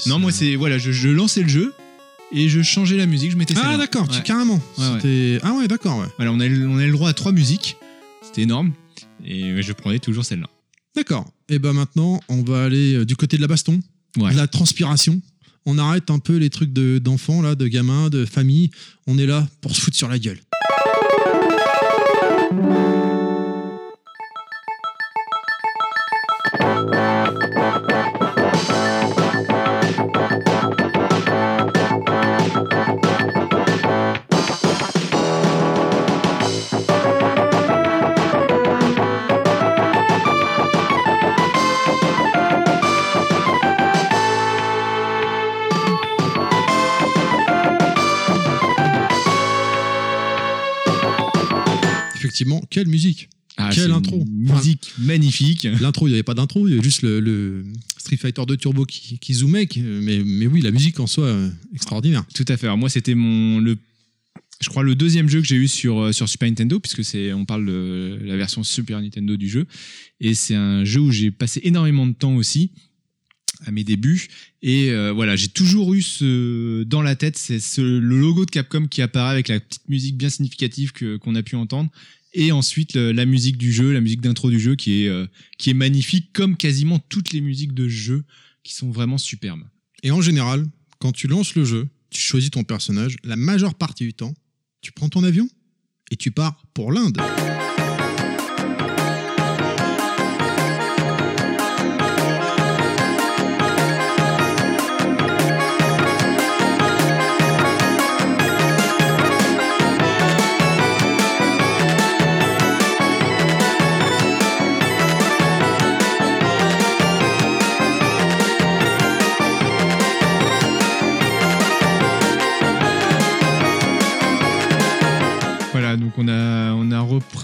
[0.07, 1.73] Non, moi c'est voilà, je, je lançais le jeu
[2.31, 4.23] et je changeais la musique, je mettais Ah d'accord, tu- Ouais.
[4.23, 4.61] carrément.
[4.77, 6.07] Ouais, Ah ouais, d'accord, ouais.
[6.17, 7.77] Voilà, on a, on a le droit à trois musiques.
[8.21, 8.71] C'était énorme.
[9.25, 10.47] Et je prenais toujours celle-là.
[10.95, 11.25] D'accord.
[11.49, 13.79] Et ben maintenant, on va aller euh, du côté de la baston.
[14.17, 14.31] Ouais.
[14.31, 15.21] de la transpiration.
[15.65, 18.71] On arrête un peu les trucs de- d'enfants, là, de gamins, de famille.
[19.05, 20.39] On est là pour se foutre sur la gueule.
[52.39, 54.23] Effectivement, quelle musique Ah, Quelle une intro.
[54.31, 55.67] Musique magnifique.
[55.81, 57.65] L'intro, il n'y avait pas d'intro, il y avait juste le, le
[57.97, 59.67] Street Fighter 2 Turbo qui, qui zoomait.
[59.67, 62.23] qui- mais, mais oui, la musique en soi, euh, extraordinaire.
[62.33, 62.67] Tout à fait.
[62.67, 63.77] Alors moi, c'était mon le
[64.61, 67.31] je crois le deuxième jeu que j'ai eu sur euh, sur Super Nintendo puisque c'est
[67.31, 69.65] on parle de la version Super Nintendo du jeu
[70.19, 72.71] et c'est un jeu où j'ai passé énormément de temps aussi
[73.65, 74.27] à mes débuts
[74.61, 78.51] et euh, voilà j'ai toujours eu ce dans la tête c'est ce, le logo de
[78.51, 81.89] Capcom qui apparaît avec la petite musique bien significative que qu'on a pu entendre
[82.33, 85.69] et ensuite la musique du jeu la musique d'intro du jeu qui est euh, qui
[85.69, 88.23] est magnifique comme quasiment toutes les musiques de jeu
[88.63, 89.63] qui sont vraiment superbes
[90.03, 90.65] Et en général,
[90.99, 94.33] quand tu lances le jeu, tu choisis ton personnage, la majeure partie du temps,
[94.81, 95.49] tu prends ton avion
[96.11, 97.17] et tu pars pour l'Inde.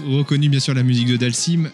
[0.06, 1.70] Reconnu bien sûr la musique de Dalsim.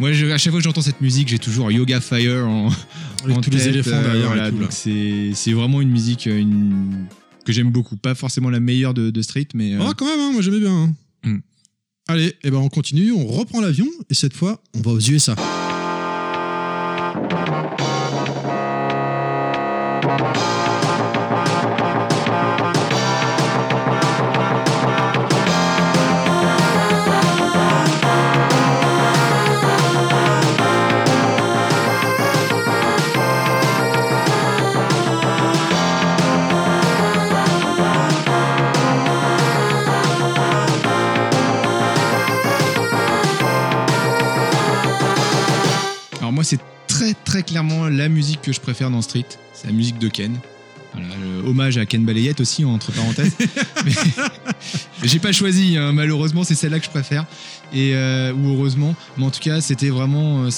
[0.00, 2.68] Moi, je- à chaque fois que j'entends cette musique, j'ai toujours Yoga Fire en,
[3.24, 7.06] Avec en tous les éléphants euh, derrière voilà, c'est vraiment une musique euh, une-
[7.44, 7.96] que j'aime beaucoup.
[7.96, 10.60] Pas forcément la meilleure de, de Street, mais euh, Ah, quand même, hein, moi j'aimais
[10.60, 10.72] bien.
[10.74, 10.92] hein.
[11.24, 11.38] Hmm.
[12.08, 15.34] Allez, eh ben on continue, on reprend l'avion et cette fois, on va aux USA.
[46.98, 49.26] Très très clairement la musique que je préfère dans Street.
[49.52, 50.36] C'est la musique de Ken.
[50.92, 53.36] Voilà, le hommage à Ken Balayette aussi, entre parenthèses.
[53.84, 53.92] mais
[55.02, 57.26] mais j'ai pas choisi, hein, malheureusement, c'est celle-là que je préfère.
[57.72, 60.50] Et, euh, ou heureusement, mais en tout cas, c'était vraiment euh,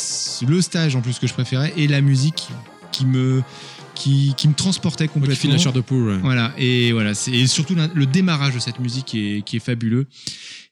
[0.47, 2.49] le stage en plus que je préférais et la musique
[2.93, 3.43] qui me,
[3.95, 5.53] qui, qui me transportait complètement.
[5.53, 6.09] la chair de poule.
[6.11, 6.19] ouais.
[6.19, 10.07] Voilà, et voilà, et surtout le démarrage de cette musique qui est, qui est fabuleux.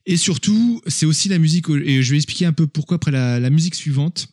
[0.07, 3.40] Et surtout, c'est aussi la musique, et je vais expliquer un peu pourquoi après la,
[3.40, 4.28] la musique suivante.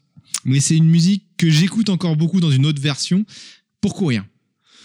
[0.46, 3.26] Mais c'est une musique que j'écoute encore beaucoup dans une autre version
[3.82, 4.24] pour courir.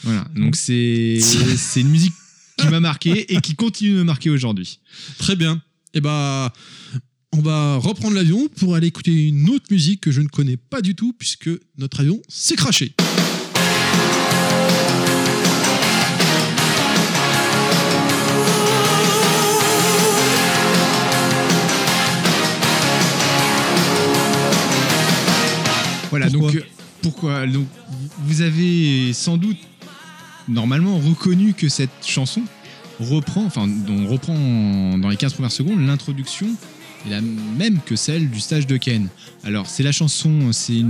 [0.03, 1.19] Voilà, donc c'est
[1.57, 2.15] c'est une musique
[2.57, 4.81] qui m'a marqué et qui continue de me marquer aujourd'hui.
[5.19, 5.63] Très bien.
[5.95, 6.53] Et bah,
[7.33, 10.81] on va reprendre l'avion pour aller écouter une autre musique que je ne connais pas
[10.81, 12.95] du tout puisque notre avion s'est craché.
[26.27, 26.67] Voilà, Pourquoi donc euh,
[27.03, 27.67] pourquoi Donc
[28.27, 29.57] vous avez sans doute
[30.49, 32.43] normalement reconnu que cette chanson
[32.99, 36.47] reprend, enfin on reprend dans les 15 premières secondes l'introduction
[37.07, 39.09] est la même que celle du stage de Ken.
[39.45, 40.83] Alors c'est la chanson, c'est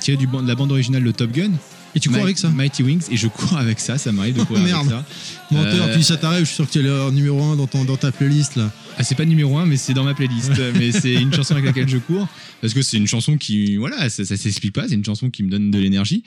[0.00, 1.50] tiré du de la bande originale de Top Gun.
[1.96, 4.42] Et tu cours avec ça Mighty Wings et je cours avec ça, ça m'arrive de
[4.44, 4.86] courir Merde.
[4.86, 5.06] avec ça.
[5.50, 7.66] Menteur, Euh, puis ça t'arrive, je suis sûr que tu es le numéro 1 dans,
[7.66, 8.70] ton, dans ta playlist là.
[8.98, 10.52] Ah, c'est pas numéro un, mais c'est dans ma playlist.
[10.78, 12.28] mais c'est une chanson avec laquelle je cours.
[12.60, 14.88] Parce que c'est une chanson qui, voilà, ça, ça s'explique pas.
[14.88, 16.22] C'est une chanson qui me donne de l'énergie.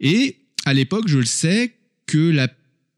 [0.00, 1.74] Et à l'époque, je le sais
[2.06, 2.48] que la,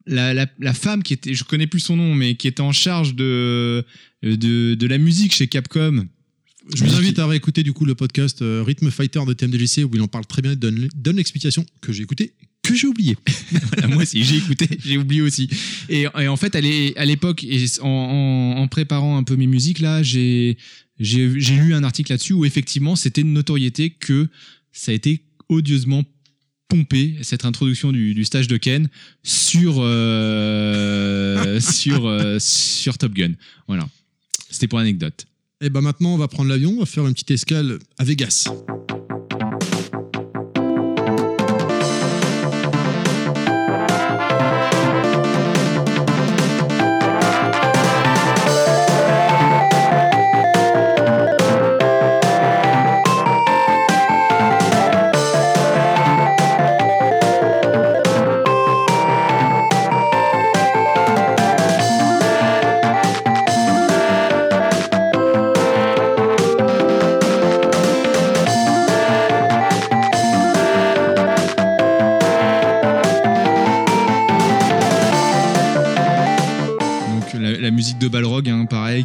[0.07, 2.73] la, la, la femme qui était, je connais plus son nom, mais qui était en
[2.73, 3.85] charge de,
[4.23, 6.07] de, de la musique chez Capcom.
[6.75, 9.91] Je vous invite à réécouter du coup le podcast euh, Rhythm Fighter de TMDJC où
[9.95, 13.17] il en parle très bien, il donne, donne l'explication que j'ai écouté, que j'ai oublié.
[13.73, 15.49] Voilà, moi aussi, j'ai écouté, j'ai oublié aussi.
[15.89, 19.79] Et, et en fait, à l'époque, et en, en, en préparant un peu mes musiques,
[19.79, 20.57] là, j'ai,
[20.99, 24.29] j'ai, lu un article là-dessus où effectivement, c'était une notoriété que
[24.73, 26.05] ça a été odieusement
[26.69, 28.89] pompé, cette introduction du, du stage de Ken
[29.23, 33.33] sur, euh, sur, euh, sur Top Gun.
[33.69, 33.89] Voilà.
[34.51, 35.27] C'était pour l'anecdote.
[35.63, 38.45] Et bah maintenant on va prendre l'avion, on va faire une petite escale à Vegas.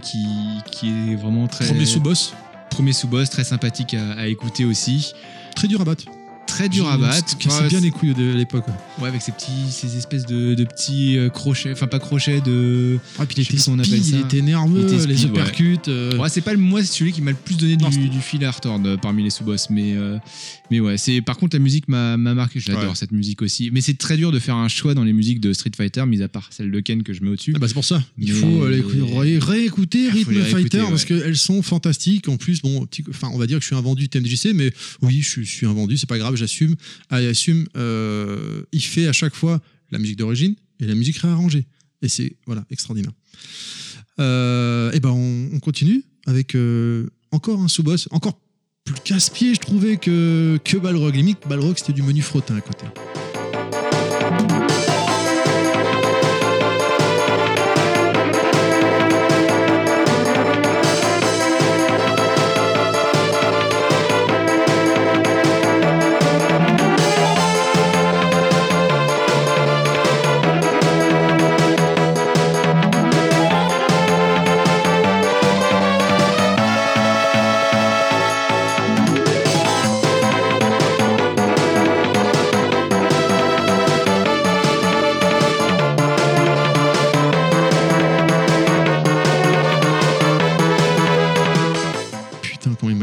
[0.02, 0.28] Qui,
[0.72, 1.66] qui est vraiment très.
[1.68, 2.34] Premier sous-boss,
[2.70, 5.14] Premier sous-boss, très sympathique à, à écouter aussi.
[5.56, 6.06] très dur à battre.
[6.52, 7.38] Très dur à battre.
[7.38, 8.66] Cassait Ouais, bien les couilles de l'époque.
[9.02, 9.08] ouais.
[9.08, 13.00] Avec ces petits, ces espèces de, de petits euh, crochets, enfin pas crochets, de.
[13.18, 14.26] Ah, puis il Je sais était comment on appelle speed, il ça.
[14.26, 15.40] était nerveux, Il était les speed, ouais.
[15.40, 15.78] uppercuts.
[15.88, 17.96] euh, Ouais, c'est pas le moi, c'est celui qui m'a le plus donné Non, du,
[17.96, 20.18] c'était- du fil à retordre euh, parmi les sous-boss, mais euh,
[20.70, 22.96] mais ouais, c'est par contre la musique m'a m'a marqué, je l'adore Ouais.
[22.96, 23.70] cette musique aussi.
[23.72, 26.22] Mais c'est très dur de faire un choix dans les musiques de Street Fighter, mis
[26.22, 27.54] à part celle de Ken que je mets au-dessus.
[27.56, 28.04] Ah bah c'est pour ça.
[28.20, 28.60] Il Mais- faut
[29.40, 30.90] réécouter Rhythm Fighter ouais.
[30.90, 32.28] parce qu'elles sont fantastiques.
[32.28, 34.72] En plus, bon, petit- enfin, on va dire que je suis un vendu TMDJC, mais
[35.02, 36.36] oui, je suis, je suis un vendu, c'est pas grave,
[37.10, 37.68] Ah, assume.
[37.78, 41.66] euh, il fait à chaque fois la musique d'origine et la musique réarrangée.
[42.02, 43.12] Et c'est voilà extraordinaire.
[44.20, 48.40] et ben on, on continue avec euh, encore un sous-boss, encore
[48.84, 51.16] plus casse-pied, je trouvais que que Balrog.
[51.16, 52.86] Limite, Balrog c'était du menu frottin à côté.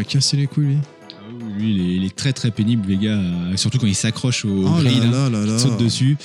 [0.08, 0.78] Cassé les couilles lui.
[1.12, 3.86] Ah oui, lui, il est, il est très très pénible, les gars, euh, surtout quand
[3.86, 5.52] il s'accroche au Oh là grid, hein, là là là.
[5.54, 6.16] il saute dessus.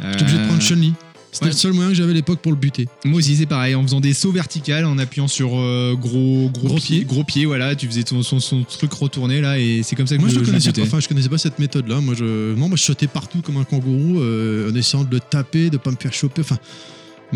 [0.00, 0.94] J'étais obligé de prendre Chun-Li.
[1.32, 1.50] C'était ouais.
[1.52, 2.88] le seul moyen que j'avais à l'époque pour le buter.
[3.04, 6.68] Moi aussi, c'est pareil, en faisant des sauts verticales, en appuyant sur euh, gros, gros,
[6.68, 7.04] Gros pied, pied.
[7.04, 10.16] gros pied, voilà, tu faisais ton, son, son truc retourné là, et c'est comme ça
[10.16, 10.82] que Moi, je, je, connaissais pas.
[10.82, 12.00] Enfin, je connaissais pas cette méthode-là.
[12.00, 15.20] Moi, je, non, moi, je sautais partout comme un kangourou euh, en essayant de le
[15.20, 16.40] taper, de pas me faire choper.
[16.40, 16.58] Enfin,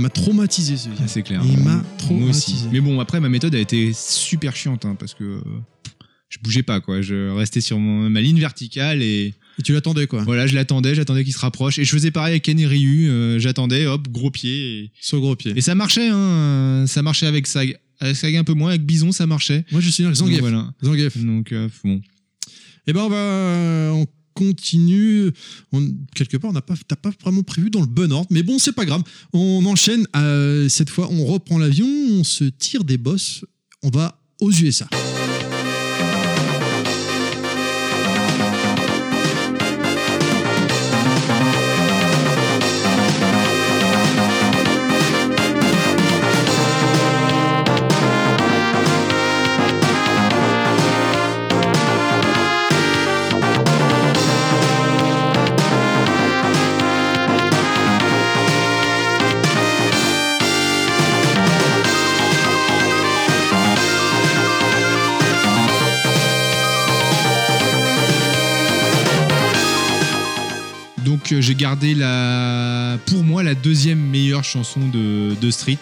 [0.02, 1.04] m'a traumatisé ce Ah, vieux.
[1.08, 1.42] c'est clair.
[1.44, 2.28] Il m'a Moi traumatisé.
[2.54, 2.64] aussi.
[2.72, 5.40] Mais bon, après, ma méthode a été super chiante, hein, parce que euh,
[6.28, 7.00] je bougeais pas, quoi.
[7.02, 10.22] Je restais sur mon- ma ligne verticale et Et tu l'attendais quoi.
[10.24, 11.78] voilà, je l'attendais, j'attendais qu'il se rapproche.
[11.78, 14.78] Et je faisais pareil avec Ken et Ryu, euh, j'attendais, hop, gros pied.
[14.84, 15.52] Et, Sur le gros pied.
[15.56, 16.84] et ça marchait, hein.
[16.88, 17.78] Ça marchait avec Sag.
[18.00, 19.64] Avec Sag un peu moins, avec Bison, ça marchait.
[19.70, 20.40] Moi, je suis avec Donc, Zangief.
[20.40, 20.72] Voilà.
[20.82, 21.16] Zangief.
[21.18, 22.00] Donc, euh, bon.
[22.86, 25.30] Et ben, on va, on continue.
[25.72, 28.58] On- quelque part, on n'a pas, pas vraiment prévu dans le bon ordre, mais bon,
[28.58, 29.02] c'est pas grave.
[29.32, 30.06] On enchaîne.
[30.16, 33.44] euh, cette fois, on reprend l'avion, on se tire des boss.
[33.82, 34.88] On va aux USA.
[71.54, 75.78] J'ai gardé la, pour moi la deuxième meilleure chanson de, de Street,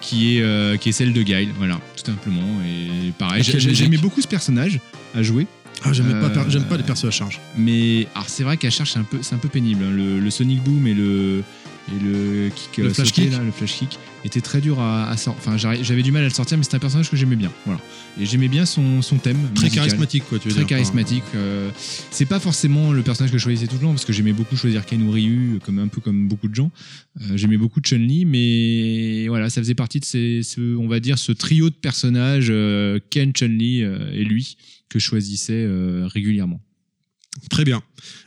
[0.00, 2.42] qui est, euh, qui est celle de Guile, voilà, tout simplement.
[2.66, 3.74] Et pareil, Ok, j'ai- logique.
[3.74, 4.80] j'aimais beaucoup ce personnage
[5.14, 5.46] à jouer,
[5.84, 7.40] Ah, j'aime pas, Euh, j'aime pas les persos à charge.
[7.56, 9.82] mais alors c'est vrai qu'à charge c'est un peu, c'est un peu pénible.
[9.84, 9.90] hein.
[9.90, 11.42] Le, le Sonic Boom et le
[11.88, 13.32] et le kick, Le euh, flash sauté, kick.
[13.32, 15.42] là, le flash kick, était très dur à, à sortir.
[15.52, 17.50] Enfin, j'avais du mal à le sortir, mais c'est un personnage que j'aimais bien.
[17.66, 17.80] Voilà.
[18.20, 19.36] Et j'aimais bien son, son thème.
[19.54, 19.86] Très musical.
[19.86, 20.68] charismatique, quoi, tu veux Très dire.
[20.68, 21.24] charismatique.
[21.34, 21.70] euh,
[22.10, 24.54] c'est pas forcément le personnage que je choisissais tout le temps parce que j'aimais beaucoup
[24.56, 26.70] choisir Ken ou Ryu, comme un peu comme beaucoup de gens.
[27.20, 31.18] Euh, j'aimais beaucoup Chun-Li, mais voilà, ça faisait partie de ces, ce, on va dire,
[31.18, 34.56] ce trio de personnages euh, Ken, Chun-Li euh, et lui
[34.88, 36.60] que je choisissais euh, régulièrement.
[37.50, 37.82] Très bien.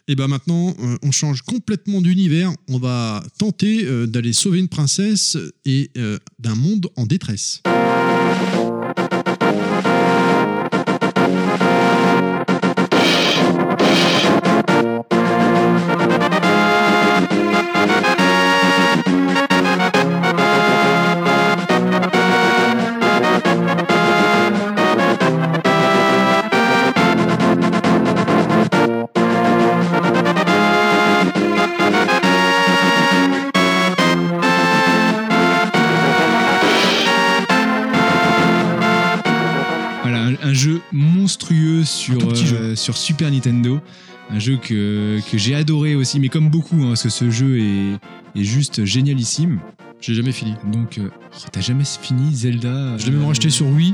[0.08, 2.52] Et ben maintenant, euh, on change complètement d'univers.
[2.68, 7.62] On va tenter euh, d'aller sauver une princesse et euh, d'un monde en détresse.
[43.06, 43.80] Super Nintendo.
[44.32, 47.60] Un jeu que, que j'ai adoré aussi, mais comme beaucoup, hein, parce que ce jeu
[47.60, 49.60] est, est juste génialissime.
[50.02, 50.54] J'ai jamais fini.
[50.72, 53.94] Donc, euh, oh, t'as jamais fini Zelda Je l'ai même euh, racheté sur Wii.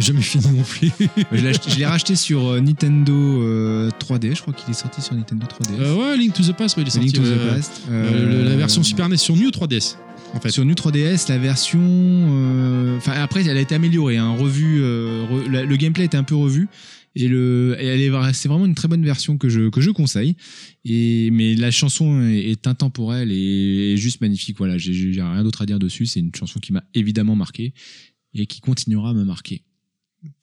[0.00, 0.90] Jamais fini non plus.
[1.32, 5.44] Je l'ai racheté sur euh, Nintendo euh, 3D, je crois qu'il est sorti sur Nintendo
[5.46, 5.80] 3DS.
[5.80, 7.08] Euh, ouais, Link to the Past, ouais, il est sorti.
[7.08, 7.82] Link to the euh, Past.
[7.90, 9.96] euh, la euh, version Super NES sur New 3DS.
[10.34, 10.50] en fait.
[10.50, 11.80] Sur New 3DS, la version.
[11.82, 14.78] euh, Enfin, après, elle a été améliorée, hein, revue.
[14.82, 16.68] euh, re- le gameplay a été un peu revu.
[17.14, 20.36] Et le, elle est, c'est vraiment une très bonne version que je, que je conseille.
[20.84, 24.58] Et, mais la chanson est, intemporelle et juste magnifique.
[24.58, 26.06] Voilà, j'ai, rien d'autre à dire dessus.
[26.06, 27.72] C'est une chanson qui m'a évidemment marqué
[28.34, 29.62] et qui continuera à me marquer.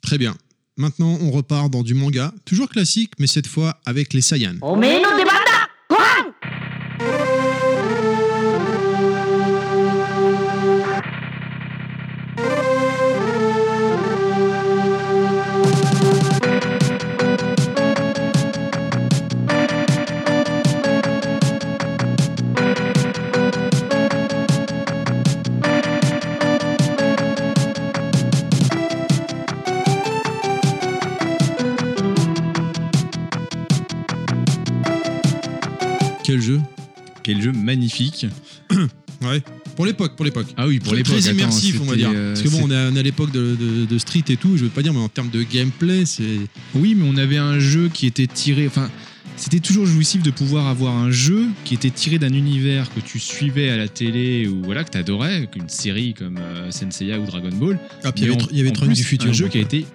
[0.01, 0.35] Très bien.
[0.77, 4.57] Maintenant, on repart dans du manga, toujours classique, mais cette fois avec les Saiyans.
[4.61, 4.75] Oh,
[37.25, 38.27] Quel jeu magnifique.
[39.23, 39.41] Ouais.
[39.77, 40.47] Pour l'époque, pour l'époque.
[40.57, 41.17] Ah oui, pour l'époque.
[41.19, 42.11] très immersif, on va dire.
[42.13, 44.63] euh, Parce que bon, on est à, l'époque de, de- de Street et tout, je
[44.65, 46.37] veux pas dire, mais en termes de gameplay, c'est.
[46.75, 48.67] Oui, mais on avait un jeu qui était tiré.
[48.67, 48.91] Enfin,
[49.37, 53.17] c'était toujours jouissif de pouvoir avoir un jeu qui était tiré d'un univers que tu
[53.19, 57.49] suivais à la télé ou voilà que t'adorais, qu'une série comme euh, Senseiya ou Dragon
[57.55, 57.79] Ball.
[58.03, 59.29] Ah, puis il y avait, en- y avait en Trunks plus, du futur.
[59.29, 59.85] Un jeu qui a été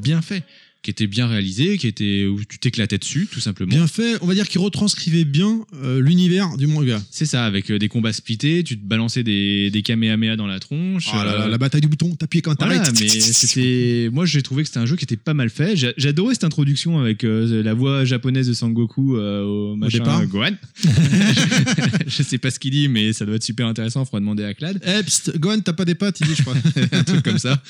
[0.00, 0.44] bien fait,
[0.82, 3.70] qui était bien réalisé, qui était où tu t'éclatais dessus, tout simplement.
[3.74, 7.02] Bien fait, on va dire qu'il retranscrivait bien euh, l'univers du manga.
[7.10, 10.60] C'est ça, avec euh, des combats splittés, tu te balançais des, des kamehameha dans la
[10.60, 11.08] tronche.
[11.12, 13.00] Ah, la, euh, bataille du bouton, t'appuies quand Voilà, t'arrêtes.
[13.00, 14.08] mais c'était.
[14.12, 15.76] Moi, j'ai trouvé que c'était un jeu qui était pas mal fait.
[15.76, 20.52] J'a- J'adorais cette introduction avec la voix japonaise de Sangoku au machin euh, Gohan.
[22.06, 24.04] je sais pas ce qu'il dit, mais ça doit être super intéressant.
[24.04, 24.80] Faudra demander à Clad.
[24.86, 26.54] Eh, Gohan, t'as pas des pattes, il dit, je crois.
[26.92, 27.60] un truc comme ça.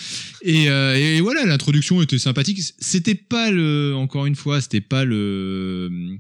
[0.43, 2.61] Et, et voilà, l'introduction était sympathique.
[2.99, 6.19] C'était pas le, encore une fois, c'était pas le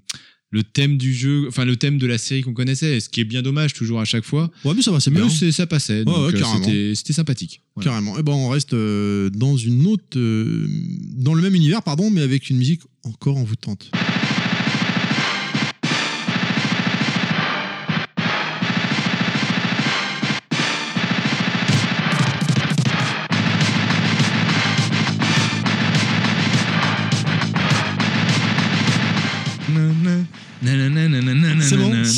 [0.51, 3.25] le thème du jeu, enfin le thème de la série qu'on connaissait, ce qui est
[3.25, 4.49] bien dommage toujours à chaque fois.
[4.65, 5.29] Ouais, mais ça va, c'est bien.
[5.29, 7.63] ça passait, donc ouais, euh, c'était c'était sympathique.
[7.75, 7.91] Voilà.
[7.91, 8.17] Carrément.
[8.17, 10.69] Et ben, on reste euh, dans une autre, euh,
[11.17, 13.91] dans le même univers, pardon, mais avec une musique encore envoûtante.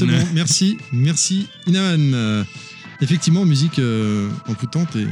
[0.01, 0.27] C'est bon.
[0.35, 2.13] Merci, merci Inaman.
[2.15, 2.45] Euh,
[3.01, 5.07] effectivement, musique euh, envoûtante et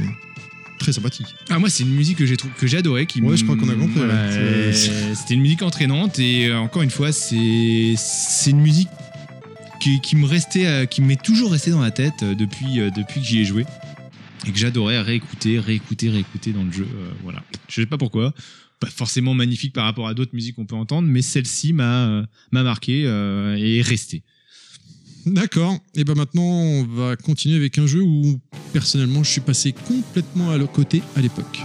[0.79, 1.35] très sympathique.
[1.49, 3.75] Ah moi c'est une musique que j'ai que adoré qui Ouais, je crois qu'on a
[3.75, 4.37] compris, voilà, ouais.
[4.37, 8.87] euh, c'était une musique entraînante et euh, encore une fois c'est c'est une musique
[9.81, 13.19] qui, qui me restait euh, qui m'est toujours restée dans la tête euh, depuis depuis
[13.21, 13.65] que j'y ai joué
[14.47, 16.87] et que j'adorais réécouter réécouter réécouter dans le jeu
[17.23, 18.33] voilà je sais pas pourquoi
[18.79, 22.63] pas forcément magnifique par rapport à d'autres musiques qu'on peut entendre mais celle-ci m'a m'a
[22.63, 24.23] marqué et est restée
[25.29, 25.77] D'accord.
[25.95, 28.39] Et ben maintenant, on va continuer avec un jeu où
[28.73, 31.59] personnellement, je suis passé complètement à le côté à l'époque.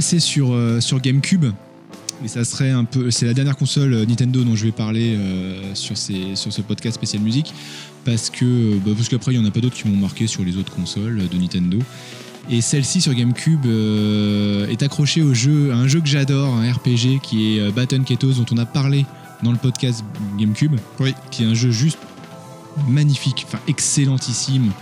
[0.00, 1.44] Passé sur, euh, sur GameCube.
[2.24, 3.10] Et ça serait un peu.
[3.10, 6.62] C'est la dernière console euh, Nintendo dont je vais parler euh, sur, ces, sur ce
[6.62, 7.52] podcast spécial musique.
[8.06, 10.42] Parce que bah, parce qu'après, il n'y en a pas d'autres qui m'ont marqué sur
[10.42, 11.76] les autres consoles de Nintendo.
[12.48, 16.72] Et celle-ci sur GameCube euh, est accrochée au jeu, à un jeu que j'adore, un
[16.72, 19.04] RPG qui est Baton Ketos, dont on a parlé
[19.42, 20.02] dans le podcast
[20.38, 20.76] GameCube.
[20.98, 21.12] Oui.
[21.30, 21.98] Qui est un jeu juste
[22.88, 24.72] magnifique, enfin excellentissime.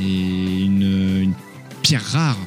[0.00, 1.34] Et une, une
[1.82, 2.38] pierre rare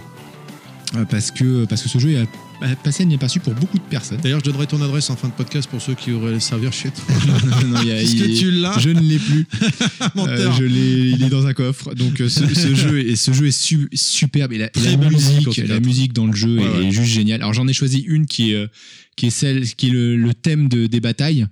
[1.10, 2.28] parce que parce que ce jeu est
[2.62, 4.20] a passé inaperçu pour beaucoup de personnes.
[4.24, 6.74] D'ailleurs, je donnerai ton adresse en fin de podcast pour ceux qui auraient le servir
[6.74, 7.04] chez toi.
[7.28, 9.46] Non, non, il y a- Est-ce il- que tu l'as Je ne l'ai plus.
[10.16, 10.54] Menteur.
[10.54, 11.94] Euh, je l'ai, il est dans un coffre.
[11.94, 15.58] Donc euh, ce, ce jeu est, ce jeu est su- superbe et la, et musique,
[15.58, 16.92] la musique dans le jeu Ouais, est, ouais.
[16.92, 17.42] juste géniale.
[17.42, 18.68] Alors j'en ai choisi une qui est euh,
[19.16, 21.46] qui est celle qui est le, le thème de, des batailles,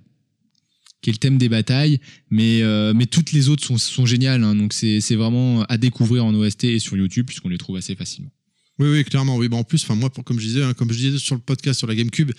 [1.02, 2.00] qui est le thème des batailles,
[2.32, 4.44] mais euh, mais toutes les autres sont, sont géniales.
[4.44, 4.56] hein.
[4.56, 7.94] donc c'est c'est vraiment à découvrir en OST et sur YouTube puisqu'on les trouve assez
[7.96, 8.32] facilement.
[8.80, 9.38] Oui, oui, clairement.
[9.38, 11.42] Oui, en plus, enfin moi, pour, comme je disais, hein, comme je disais sur le
[11.42, 12.32] podcast sur la GameCube,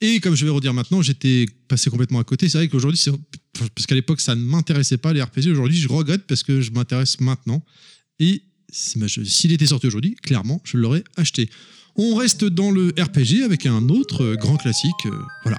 [0.00, 2.48] et comme je vais redire maintenant, j'étais passé complètement à côté.
[2.48, 3.00] C'est vrai qu'aujourd'hui,
[3.74, 5.50] parce qu'à l'époque, ça ne m'intéressait pas les RPG.
[5.50, 7.62] Aujourd'hui, je regrette parce que je m'intéresse maintenant.
[8.18, 11.48] Et s'il était sorti aujourd'hui, clairement, je l'aurais acheté.
[11.96, 14.90] On reste dans le RPG avec un autre euh, grand classique.
[15.06, 15.12] euh,
[15.44, 15.58] voilà.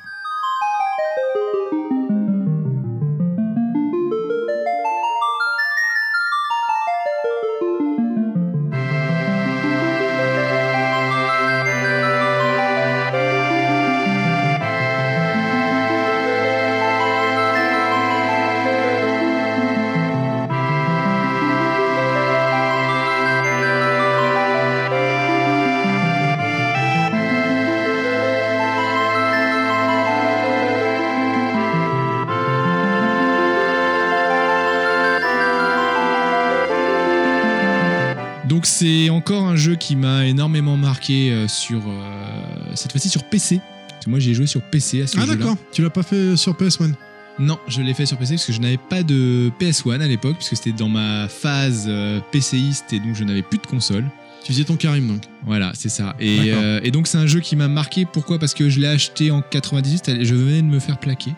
[38.48, 43.24] Donc c'est encore un jeu qui m'a énormément marqué euh, sur euh, cette fois-ci sur
[43.24, 43.60] PC.
[43.90, 45.36] Parce que moi j'ai joué sur PC à ce Ah jeu-là.
[45.36, 45.58] d'accord.
[45.72, 46.94] Tu l'as pas fait sur PS1
[47.40, 50.36] Non, je l'ai fait sur PC parce que je n'avais pas de PS1 à l'époque,
[50.38, 54.06] puisque c'était dans ma phase euh, PCiste et donc je n'avais plus de console.
[54.44, 55.24] Tu faisais ton Karim donc.
[55.44, 56.16] Voilà, c'est ça.
[56.20, 58.06] Et, euh, donc c'est un jeu qui m'a marqué.
[58.06, 58.38] Pourquoi?
[58.38, 61.32] Parce que je l'ai acheté en 98, et je venais de me faire plaquer.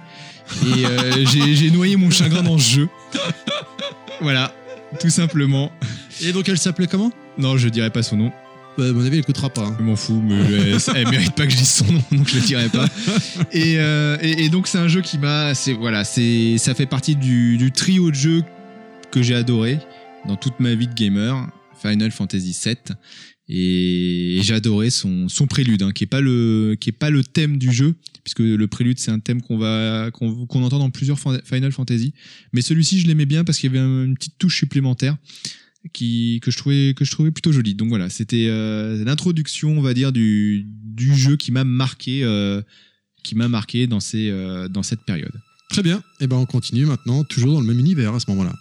[0.65, 2.89] Et euh, j'ai j'ai noyé mon chagrin dans ce jeu.
[4.19, 4.51] Voilà,
[4.99, 5.71] tout simplement.
[6.21, 7.11] Et donc elle s'appelait comment?
[7.37, 8.31] Non, je dirais pas son nom.
[8.77, 9.65] bah, À mon avis, elle écoutera pas.
[9.65, 9.75] hein.
[9.79, 12.35] Je m'en fous, mais elle, elle mérite pas que je dise son nom, donc je
[12.35, 12.87] le dirai pas.
[13.51, 16.85] Et, euh, et, et donc c'est un jeu qui m'a, c'est voilà, c'est ça fait
[16.85, 18.43] partie du, du trio de jeux
[19.11, 19.79] que j'ai adoré
[20.27, 21.47] dans toute ma vie de gamer,
[21.81, 22.75] Final Fantasy VII.
[23.49, 27.23] Et, j'ai adoré son, son prélude, hein, qui est pas le qui est pas le
[27.23, 27.95] thème du jeu,
[28.27, 32.13] puisque le prélude c'est un thème qu'on va qu'on qu'on entend dans plusieurs Final Fantasy.
[32.51, 35.15] Mais celui-ci je l'aimais bien parce qu'il y avait un- une petite touche supplémentaire
[35.93, 37.73] qui que je trouvais que je trouvais plutôt jolie.
[37.73, 42.61] Donc voilà, c'était euh, l'introduction, on va dire, du, du jeu qui m'a marqué, euh,
[43.23, 45.31] qui m'a marqué dans ces euh, dans cette période.
[45.69, 46.03] Très bien.
[46.19, 48.53] Et ben on continue maintenant, toujours dans le même univers à ce moment-là.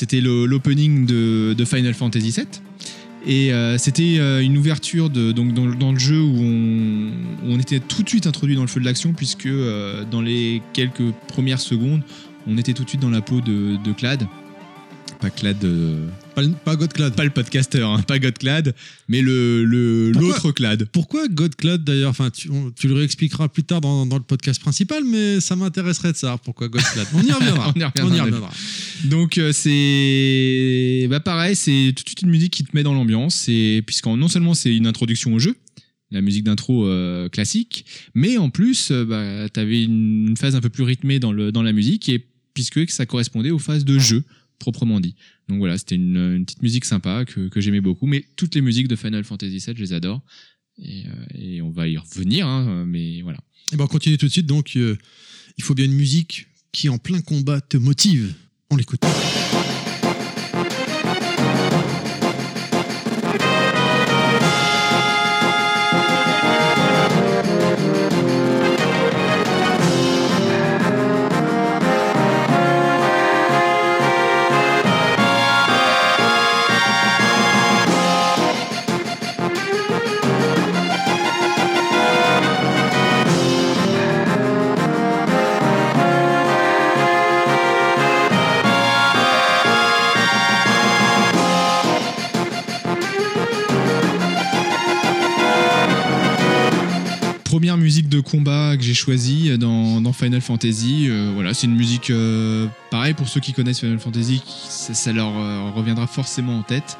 [0.00, 2.46] C'était l'opening de, Final Fantasy VII.
[3.26, 6.38] Et euh, c'était euh, une ouverture donc dans, le jeu où
[7.46, 10.62] on, était tout de suite introduit dans le feu de l'action, puisque euh, dans les
[10.72, 12.00] quelques premières secondes,
[12.46, 14.26] on était tout de suite dans la peau de, de Clad.
[15.20, 15.58] Pas Clad,
[16.64, 17.14] Pas, Godclad.
[17.14, 18.74] pas le podcaster, hein, pas God Clad,
[19.08, 20.84] mais le le- l'autre Clad.
[20.92, 22.10] Pourquoi Godclad d'ailleurs?
[22.10, 25.56] Enfin, tu, on- tu le réexpliqueras plus tard dans, dans le podcast principal, mais ça
[25.56, 27.06] m'intéresserait de savoir pourquoi Godclad.
[27.14, 27.72] On y reviendra.
[27.76, 28.50] On y reviendra, reviendra.
[29.04, 32.94] Donc euh, c'est bah pareil, c'est tout de suite une musique qui te met dans
[32.94, 35.56] l'ambiance, et puisqu'en non seulement c'est une introduction au jeu,
[36.10, 37.84] la musique d'intro euh, classique,
[38.14, 41.52] mais en plus euh, bah, t'avais une, une phase un peu plus rythmée dans le
[41.52, 44.24] dans la musique et puisque ça correspondait aux phases de jeu
[44.58, 45.14] proprement dit.
[45.50, 48.94] Donc voilà, c'était une, petite musique sympa que, j'aimais beaucoup, mais toutes les musiques de
[48.94, 50.22] Final Fantasy VII, je les adore.
[50.78, 53.40] Et, euh, et on va y revenir, hein, mais voilà.
[53.72, 54.46] Et ben on continue tout de suite.
[54.46, 54.96] Donc, euh,
[55.58, 58.32] il faut bien une musique qui, en plein combat, te motive.
[58.70, 59.00] On l'écoute.
[97.50, 101.08] Première musique de combat que j'ai choisie dans, Final Fantasy.
[101.08, 105.36] euh, voilà, c'est une musique euh, pareil pour ceux qui connaissent Final Fantasy, ça, leur
[105.36, 106.96] euh, reviendra forcément en tête.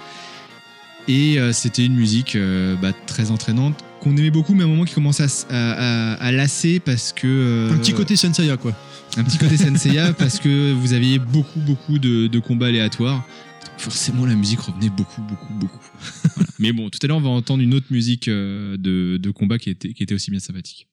[1.06, 2.36] Et euh, c'était une musique
[2.82, 5.72] bah, très entraînante qu'on aimait beaucoup, mais à un moment qui commençait à, s- à-
[5.72, 8.72] à- à lasser parce que euh, Un petit côté Senseiya, quoi.
[9.16, 13.24] un petit côté Senseiya parce que vous aviez beaucoup beaucoup de, de combats aléatoires.
[13.62, 15.78] Donc forcément la musique revenait beaucoup beaucoup beaucoup.
[16.36, 16.50] Voilà.
[16.58, 19.58] Mais bon, tout à l'heure on va entendre une autre musique euh, de, de combat
[19.58, 20.86] qui était, qui était aussi bien sympathique.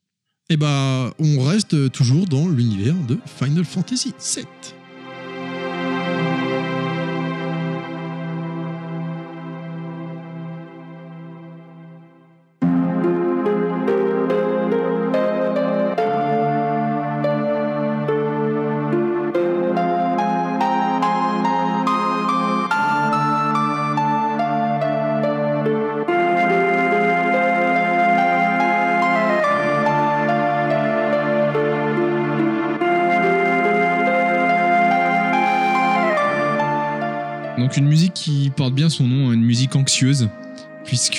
[0.49, 4.45] Et bah, on reste toujours dans l'univers de Final Fantasy VII.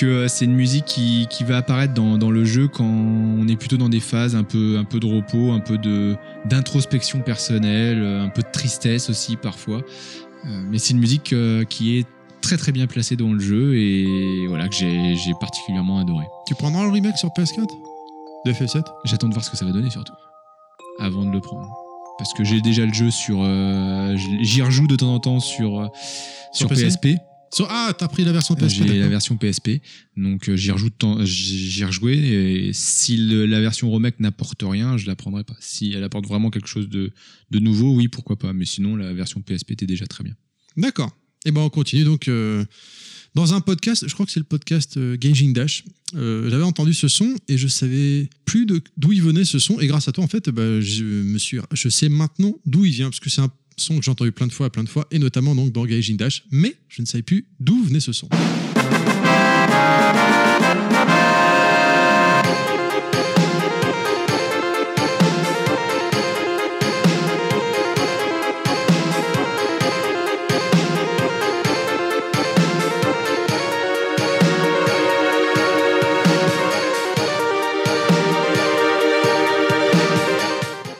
[0.07, 3.55] Euh, c'est une musique qui, qui va apparaître dans, dans le jeu quand on est
[3.55, 8.01] plutôt dans des phases un peu, un peu de repos, un peu de d'introspection personnelle,
[8.01, 9.81] euh, un peu de tristesse aussi parfois.
[10.45, 11.33] Euh, Mais c'est une musique
[11.69, 12.05] qui est
[12.41, 16.25] très très bien placée dans le jeu et voilà que j'ai j'ai particulièrement adoré.
[16.47, 17.67] Tu prendras le remake sur PS4
[18.45, 20.13] de FF7 J'attends de voir ce que ça va donner surtout
[20.99, 21.67] avant de le prendre.
[22.17, 23.39] Parce que j'ai déjà le jeu sur.
[23.41, 25.87] euh, J'y rejoue de temps en temps sur, euh,
[26.51, 26.67] sur?
[26.67, 27.15] PSP.
[27.69, 29.81] Ah, t'as pris la version PSP J'ai la version PSP,
[30.17, 30.89] donc euh, j'y rejoue
[31.23, 35.55] j'y rejoué et si le- la version remake n'apporte rien, je la prendrai pas.
[35.59, 37.11] Si elle apporte vraiment quelque chose de,
[37.51, 38.53] de nouveau, oui, pourquoi pas.
[38.53, 40.35] Mais sinon, la version PSP était déjà très bien.
[40.77, 41.11] D'accord.
[41.45, 42.65] Et ben on continue donc euh,
[43.35, 45.17] dans un podcast, je crois que c'est le podcast euh,
[45.53, 45.83] Dash.
[46.15, 49.79] euh, J'avais entendu ce son et je savais plus d'où il venait ce son.
[49.79, 52.91] Et grâce à toi, en fait, bah, je, me suis, je sais maintenant d'où il
[52.91, 55.07] vient parce que c'est un son que j'ai entendu plein de fois, plein de fois,
[55.11, 56.43] et notamment donc dans Gauging Dash.
[56.51, 58.29] Mais je ne savais plus d'où venait ce son.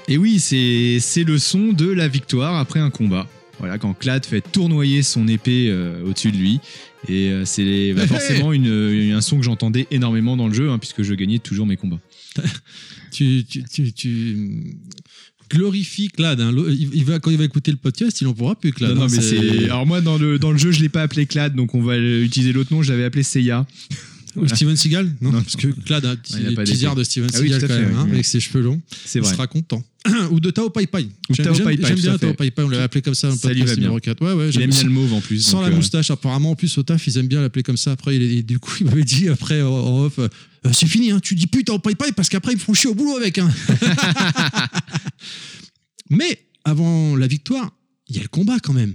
[0.09, 3.27] Et oui, c'est le son de la victoire après un combat.
[3.59, 6.59] Voilà, quand Clad fait tournoyer son épée euh, au-dessus de lui.
[7.09, 10.69] Et euh, c'est bah, forcément une, une- un son que j'entendais énormément dans le jeu,
[10.69, 11.99] hein, puisque je gagnais toujours mes combats.
[13.11, 14.77] Tu, tu, tu, tu
[15.49, 16.39] glorifies Clad.
[16.41, 16.53] hein.
[16.69, 18.91] Il, va, quand il va écouter le podcast, il en pourra plus Clad.
[18.91, 19.17] Non, non, hein.
[19.31, 19.63] mais.
[19.65, 21.97] Alors, moi, dans le, dans le jeu, je l'ai pas appelé Clad, donc on va
[21.97, 23.65] utiliser l'autre nom, je l'avais appelé Seiya.
[24.35, 25.41] Ou Steven Seagal Non, Non.
[25.41, 27.79] parce que Clad a un il petit teaser de Steven Ah oui, Seagal quand fait,
[27.81, 28.11] même, hein, oui.
[28.13, 28.81] avec ses cheveux longs.
[29.05, 29.31] C'est il vrai.
[29.33, 29.83] sera content.
[30.31, 31.07] Ou de Tao Pai Pai.
[31.29, 32.17] Ou J'aime bien.
[32.17, 34.21] Tao Pai Pai, on l'avait appelé comme ça dans le podcast numéro 4.
[34.25, 35.41] Ouais, ouais, Il aime bien le mauve en plus.
[35.41, 37.91] Sans la euh, moustache, apparemment, en plus, au taf, ils aiment bien l'appeler comme ça.
[37.91, 40.27] Après, il, du coup, il m'avait dit, après, en- off, euh,
[40.65, 42.73] Euh, c'est fini, hein, tu dis plus Tao Pai Pai parce qu'après, ils me font
[42.73, 43.37] chier au boulot avec.
[43.39, 43.49] Hein.
[46.09, 47.69] Mais avant la victoire,
[48.09, 48.93] il y a le combat quand même.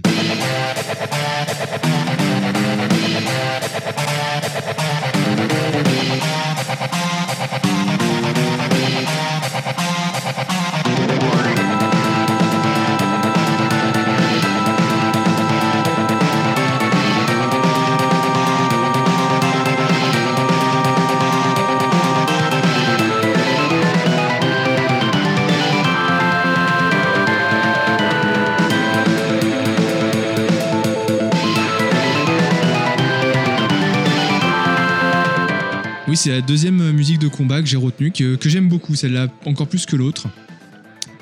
[36.15, 39.85] C'est la deuxième musique de combat que j'ai retenue, que, j'aime beaucoup, celle-là encore plus
[39.85, 40.27] que l'autre.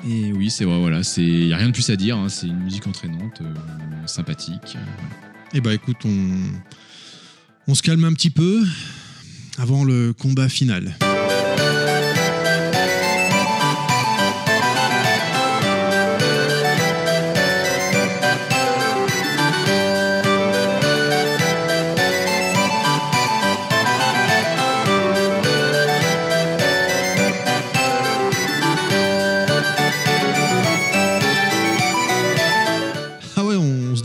[0.08, 2.46] Et oui, c'est vrai, voilà, c'est y a rien de plus à dire, hein, c'est
[2.46, 3.54] une musique entraînante, euh,
[4.06, 4.76] sympathique.
[4.76, 5.10] euh, voilà.
[5.52, 6.36] Eh bah écoute, on,
[7.66, 8.62] on se calme un petit peu.
[9.58, 10.96] avant le combat final.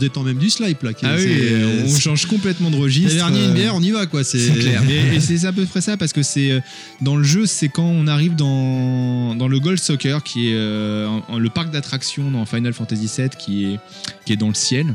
[0.00, 0.90] Détend même du slide là.
[1.02, 3.10] Ah oui, C'est- on change complètement de registre.
[3.10, 4.24] Les derniers, une euh, bière, on y va quoi.
[4.24, 4.82] C'est clair.
[5.14, 6.60] Et c'est à peu près ça parce que c'est euh,
[7.00, 11.06] dans le jeu, c'est quand on arrive dans, dans le Gold Soccer, qui est euh,
[11.38, 13.78] le parc d'attractions dans Final Fantasy VII, qui est,
[14.26, 14.86] qui est dans le ciel.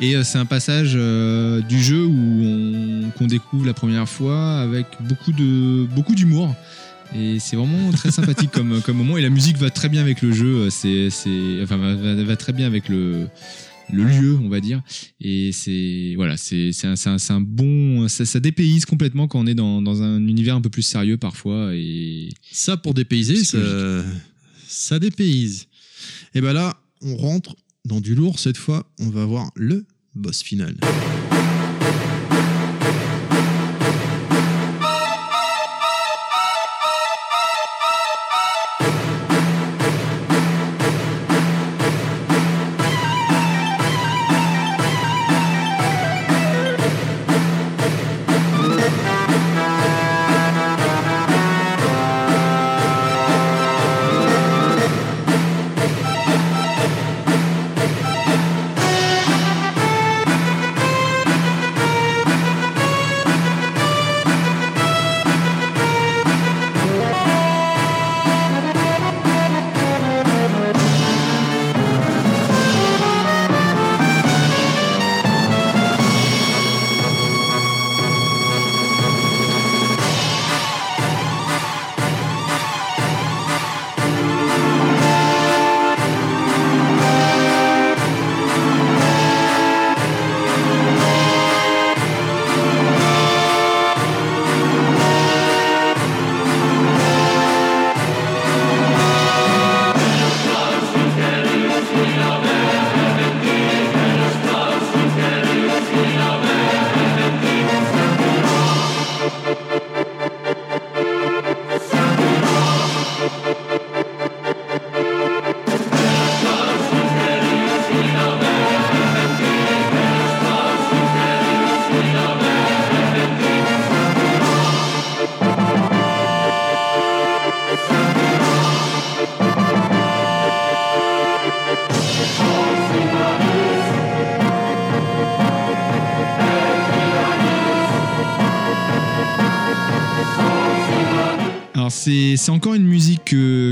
[0.00, 4.60] Et euh, c'est un passage euh, du jeu où on, qu'on découvre la première fois
[4.60, 6.54] avec beaucoup de beaucoup d'humour.
[7.14, 9.18] Et c'est vraiment très sympathique comme, comme moment.
[9.18, 10.70] Et la musique va très bien avec le jeu.
[10.70, 13.26] C'est, c'est, enfin, va, va- va très bien avec le,
[13.92, 14.82] le lieu, on va dire.
[15.20, 19.54] Et c'est voilà, c'est c'est un, un, bon, ça, ça dépayse complètement quand on est
[19.54, 21.74] dans, dans un univers un peu plus sérieux parfois.
[21.74, 23.58] Et Ça, pour dépayser, ça,
[24.66, 25.66] ça dépayse.
[26.34, 28.90] Et ben là, on rentre dans du lourd cette fois.
[28.98, 29.84] On va voir le
[30.14, 30.76] boss final.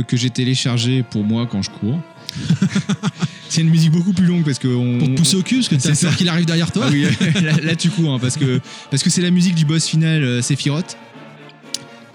[0.09, 2.00] Que, j'ai téléchargée pour moi quand je cours.
[3.48, 5.68] c'est une musique beaucoup plus longue parce que on, Pour te pousser au cul, parce
[5.68, 6.86] que C'est t'as peur qu'il arrive derrière toi.
[6.86, 7.02] Ah oui,
[7.42, 10.22] là, là, tu cours hein, parce que parce que c'est la musique du boss final
[10.22, 10.96] euh, Sephiroth.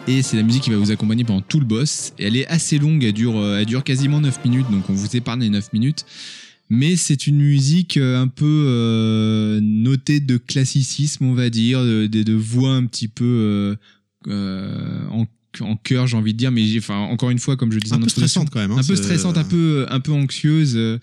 [0.05, 2.11] Et c'est la musique qui va vous accompagner pendant tout le boss.
[2.19, 4.93] Et elle est assez longue, elle dure, euh, elle dure quasiment 9 minutes, donc on
[4.93, 6.05] vous épargne les 9 minutes.
[6.69, 12.07] Mais c'est une musique euh, un peu euh, notée de classicisme, on va dire, de,
[12.07, 13.77] de, de voix un petit peu
[14.27, 15.27] euh, en,
[15.61, 16.51] en chœur, j'ai envie de dire.
[16.51, 18.71] Mais enfin, encore une fois, comme je disais Un peu stressante quand même.
[18.71, 20.73] hein, un peu stressante, un peu, un peu anxieuse.
[20.75, 20.99] euh,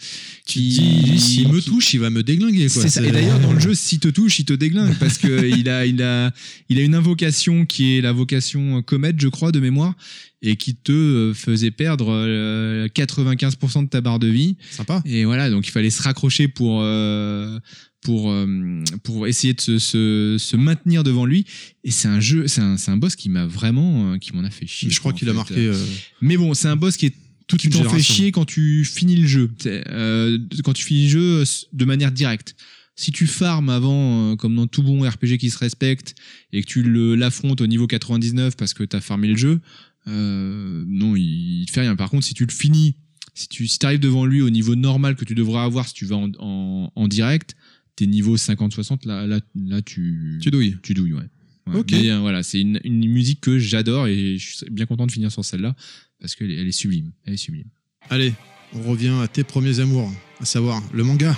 [0.46, 2.68] dis, s'il me touche, il va me déglinguer.
[2.68, 2.82] quoi.
[2.82, 3.06] c'est ça.
[3.06, 5.86] Et d'ailleurs, dans le jeu, s'il te touche, il te déglingue parce que il a,
[5.86, 6.32] il a,
[6.68, 9.94] il a une invocation qui est la vocation comète, je crois, de mémoire,
[10.42, 14.56] et qui te euh, faisait perdre euh, 95% de ta barre de vie.
[14.70, 15.02] Sympa.
[15.04, 16.80] Et voilà, donc il fallait se raccrocher pour.
[16.82, 17.58] euh,
[18.02, 21.44] pour, euh, pour essayer de se, se, se maintenir devant lui
[21.84, 24.42] et c'est un jeu c'est un, c'est un boss qui m'a vraiment euh, qui m'en
[24.44, 25.36] a fait chier Je crois qu'il a fait.
[25.36, 25.86] marqué euh,
[26.22, 27.14] mais bon c'est un boss qui est
[27.46, 28.14] toute tu une t'en génération.
[28.14, 29.50] chier quand tu finis le jeu.
[29.66, 32.54] Euh, quand tu finis le jeu de manière directe.
[32.96, 36.14] Si tu farmes avant, euh, comme dans tout bon RPG qui se respecte,
[36.52, 36.82] et que tu
[37.16, 39.60] l'affrontes au niveau 99 parce que t'as farmé le jeu,
[40.06, 41.96] euh, non, il, il te fait rien.
[41.96, 42.94] Par contre, si tu le finis,
[43.34, 46.04] si tu si arrives devant lui au niveau normal que tu devrais avoir si tu
[46.04, 47.56] vas en, en, en direct,
[48.00, 50.76] t'es niveau 50-60, là, là, là tu, Tu douilles.
[50.82, 51.28] tu douilles, ouais.
[51.66, 51.80] Ouais.
[51.80, 51.92] Ok.
[51.92, 55.12] Mais, euh, voilà, c'est une, une musique que j'adore et je suis bien content de
[55.12, 55.76] finir sur celle-là
[56.18, 57.12] parce qu'elle elle est sublime.
[57.24, 57.68] Elle est sublime.
[58.08, 58.32] Allez,
[58.74, 61.36] on revient à tes premiers amours, à savoir le manga.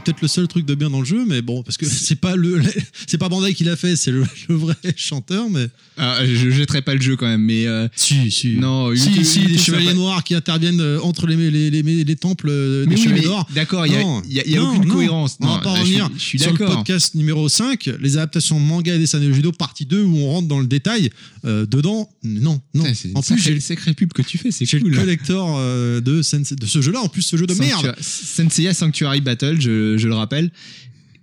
[0.00, 2.14] C'est peut-être le seul truc de bien dans le jeu, mais bon, parce que c'est
[2.16, 2.62] pas le,
[3.06, 6.80] c'est pas Bandai qui l'a fait, c'est le, le vrai chanteur, mais Ah, je jetterai
[6.80, 9.86] pas le jeu quand même, mais euh, si, si, non, si, YouTube- si, les chevaliers
[9.88, 13.22] va- noirs qui interviennent euh, entre les, les, les, les temples euh, des oui, chevaliers
[13.24, 13.46] d'or.
[13.54, 13.96] d'accord, il y
[14.40, 14.94] a, y a- non, aucune non.
[14.94, 15.36] cohérence.
[15.40, 17.90] On va Non, pas là, je suis- revenir Je suis sur le podcast numéro 5,
[18.00, 21.10] les adaptations manga et dessins de judo, partie 2, où on rentre dans le détail.
[21.44, 22.84] Euh, dedans, non, non.
[22.94, 24.96] C'est En en plus, j'ai le sacré pub que tu fais, c'est j'ai le cool.
[24.96, 26.20] collector euh, de,
[26.54, 27.94] de ce jeu-là, en plus ce jeu de merde.
[27.98, 30.50] Sanctua- Senseiya Sanctuary Battle, je, je le rappelle.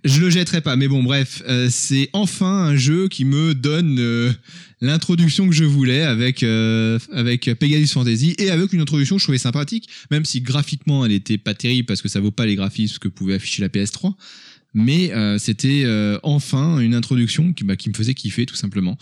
[0.04, 3.98] Je le jetterai pas, mais bon, bref, euh, c'est enfin un jeu qui me donne
[3.98, 4.32] euh,
[4.80, 9.24] l'introduction que je voulais avec euh, avec Pegasus Fantasy et avec une introduction que je
[9.24, 12.54] trouvais sympathique, même si graphiquement elle était pas terrible parce que ça vaut pas les
[12.54, 14.14] graphismes que pouvait afficher la PS3.
[14.74, 15.84] Mais c'était
[16.22, 18.96] enfin une introduction qui, bah, qui me faisait kiffer tout simplement.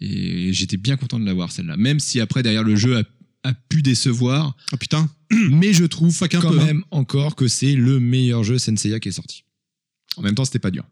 [0.00, 1.76] Et j'étais bien content de l'avoir celle-là.
[1.76, 3.04] Même si après derrière le jeu a,
[3.44, 5.10] a pu décevoir, Ah putain,
[5.50, 6.64] mais je trouve quand peu, hein.
[6.64, 9.44] même encore que c'est le meilleur jeu Senseiya qui est sorti.
[10.16, 10.84] En même temps, c'était pas dur.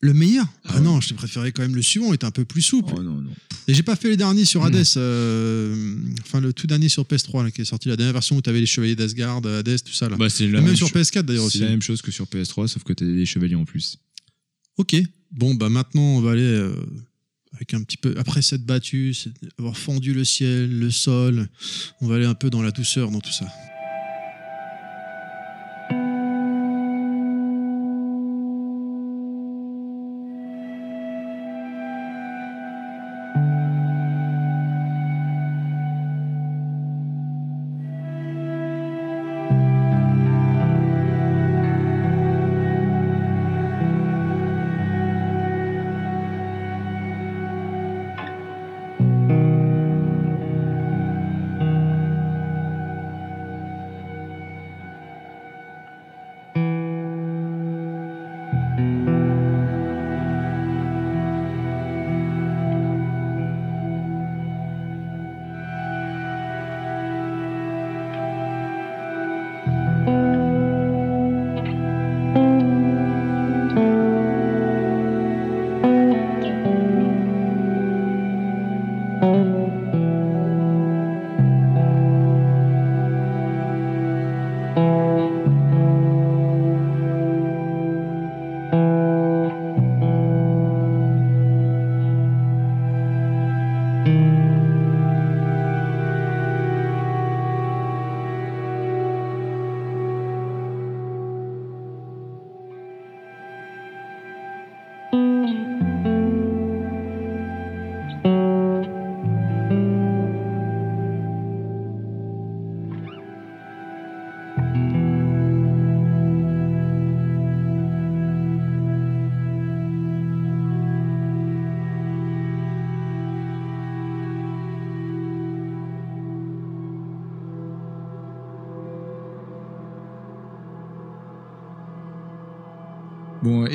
[0.00, 0.46] le meilleur?
[0.64, 0.80] Ah, Ah ouais.
[0.82, 2.94] non, je préférais quand même le suivant, il était un peu plus souple.
[2.96, 3.30] Oh non, non.
[3.68, 4.62] Et j'ai pas fait les derniers sur.
[4.64, 8.36] Hades, euh, enfin le tout dernier sur PS3 là, qui est sorti, la dernière version
[8.36, 10.16] où t'avais les chevaliers d'Asgard, Hades, tout ça là.
[10.16, 11.58] Bah, c'est la même même, sur cho- PS4 d'ailleurs c'est aussi.
[11.60, 13.96] la même chose que sur PS3, sauf que t'as des chevaliers en plus.
[14.76, 14.96] Ok,
[15.30, 16.74] bon bah maintenant on va aller euh,
[17.72, 19.14] un petit peu, après cette battue,
[19.58, 21.48] avoir fendu le ciel, le sol,
[22.00, 23.46] on va aller un peu dans la douceur dans tout ça.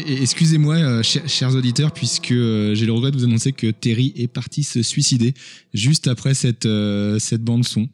[0.08, 4.28] Excusez-moi, euh, chers, auditeurs, puisque euh, j'ai le regret de vous annoncer que Terry est
[4.28, 5.34] parti se suicider
[5.74, 7.89] juste après cette, euh, cette bande-son.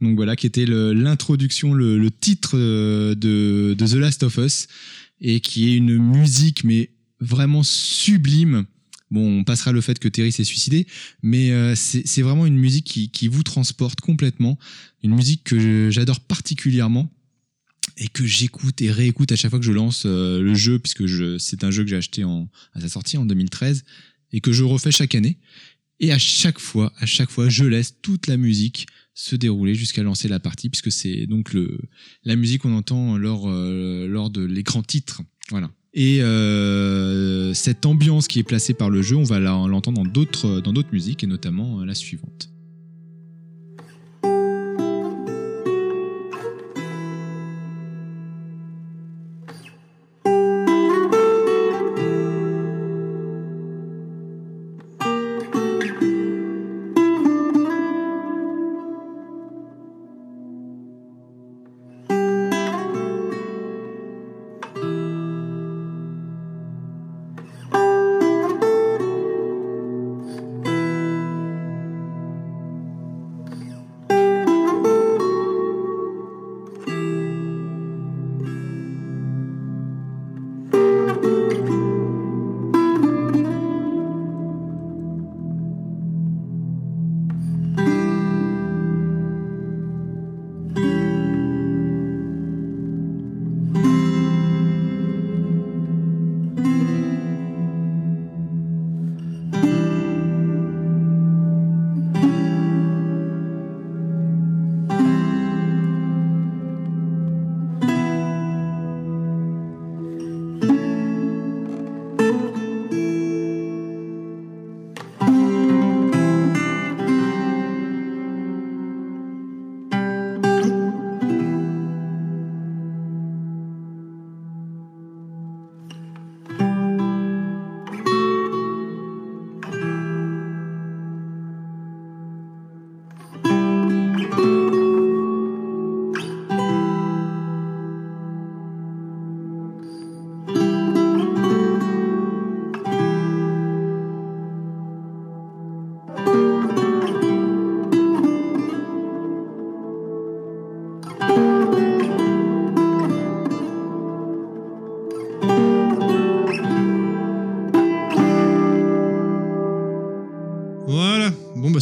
[0.00, 4.66] Donc voilà, qui était l'introduction, le, titre de, The Last of Us,
[5.20, 6.90] et qui est une musique, mais
[7.20, 8.64] vraiment sublime.
[9.10, 10.86] Bon, on passera le fait que Terry s'est suicidé,
[11.22, 14.58] mais c'est vraiment une musique qui, vous transporte complètement.
[15.02, 17.12] Une musique que j'adore particulièrement
[17.96, 21.04] et que j'écoute et réécoute à chaque fois que je lance euh, le jeu, puisque
[21.40, 23.84] c'est un jeu que j'ai acheté à sa sortie en 2013
[24.32, 25.38] et que je refais chaque année.
[25.98, 30.02] Et à chaque fois, à chaque fois, je laisse toute la musique se dérouler jusqu'à
[30.02, 31.78] lancer la partie, puisque c'est donc le,
[32.24, 35.22] la musique qu'on entend lors, euh, lors de l'écran titre.
[35.50, 35.70] Voilà.
[35.92, 40.60] Et euh, cette ambiance qui est placée par le jeu, on va l'entendre dans d'autres,
[40.60, 42.48] dans d'autres musiques, et notamment la suivante.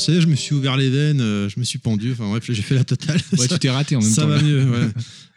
[0.09, 2.13] Ça je me suis ouvert les veines, euh, je me suis pendu.
[2.13, 3.21] Enfin, bref, j'ai fait la totale.
[3.33, 4.29] Ouais, ça tu t'es raté en même ça temps.
[4.29, 4.43] va là.
[4.43, 4.89] mieux, ouais.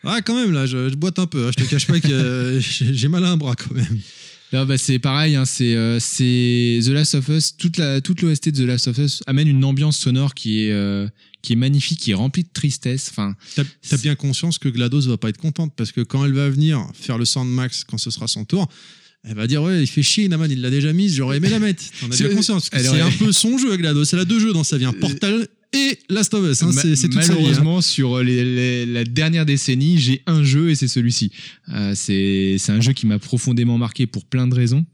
[0.04, 1.48] Ah, quand même, là, je, je boite un peu.
[1.48, 1.52] hein.
[1.58, 4.00] Je te cache pas que euh, j'ai mal à un bras, quand même.
[4.54, 8.22] Là, bah, c'est pareil, hein, c'est euh, c'est The Last of Us, toute la toute
[8.22, 11.08] l'OST de The Last of Us amène une ambiance sonore qui est euh,
[11.42, 13.08] qui est magnifique, qui est remplie de tristesse.
[13.12, 16.34] Enfin, T'as t'as bien conscience que GLaDOS va pas être contente parce que quand elle
[16.34, 18.68] va venir faire le Soundmax quand ce sera son tour,
[19.28, 21.60] elle va dire ouais il fait chier Naman, il l'a déjà mise, j'aurais aimé la
[21.60, 21.84] mettre.
[22.00, 22.70] T'en as bien conscience.
[22.74, 24.06] C'est aurait- un peu son jeu GLaDOS.
[24.14, 26.64] Elle a deux jeux dans sa vie, un Portal et Last of Us.
[26.64, 26.72] hein.
[26.74, 27.18] c'est vie.
[27.32, 27.36] hein.
[27.36, 31.32] malheureusement sur les- les- la dernière décennie, j'ai un jeu et c'est celui-ci.
[31.70, 34.86] Euh, c'est un jeu qui m'a profondément marqué pour plein de raisons.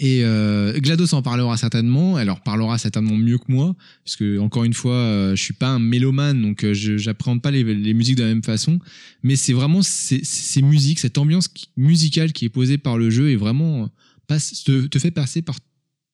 [0.00, 3.74] Et euh, GLaDOS en parlera certainement, elle en parlera certainement mieux que moi,
[4.04, 7.42] parce que encore une fois, euh, je suis pas un mélomane, donc euh, je j'appréhende
[7.42, 8.78] pas les, musiques de la même façon,
[9.24, 13.36] mais c'est vraiment ces, musiques, cette ambiance musicale qui est posée par le jeu est
[13.36, 13.86] vraiment euh,
[14.28, 15.58] passe, te, te fait passer par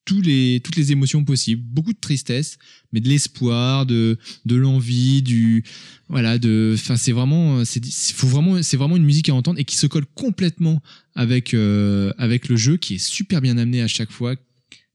[0.04, 2.58] tous les, toutes les émotions possibles, beaucoup de tristesse,
[2.92, 5.64] mais de l'espoir, de, de l'envie, du
[6.08, 9.58] voilà, de, enfin c'est vraiment, c'est, c'est- faut vraiment, c'est vraiment une musique à entendre
[9.58, 10.82] et qui se colle complètement
[11.14, 14.34] avec euh, avec le jeu, qui est super bien amené à chaque fois.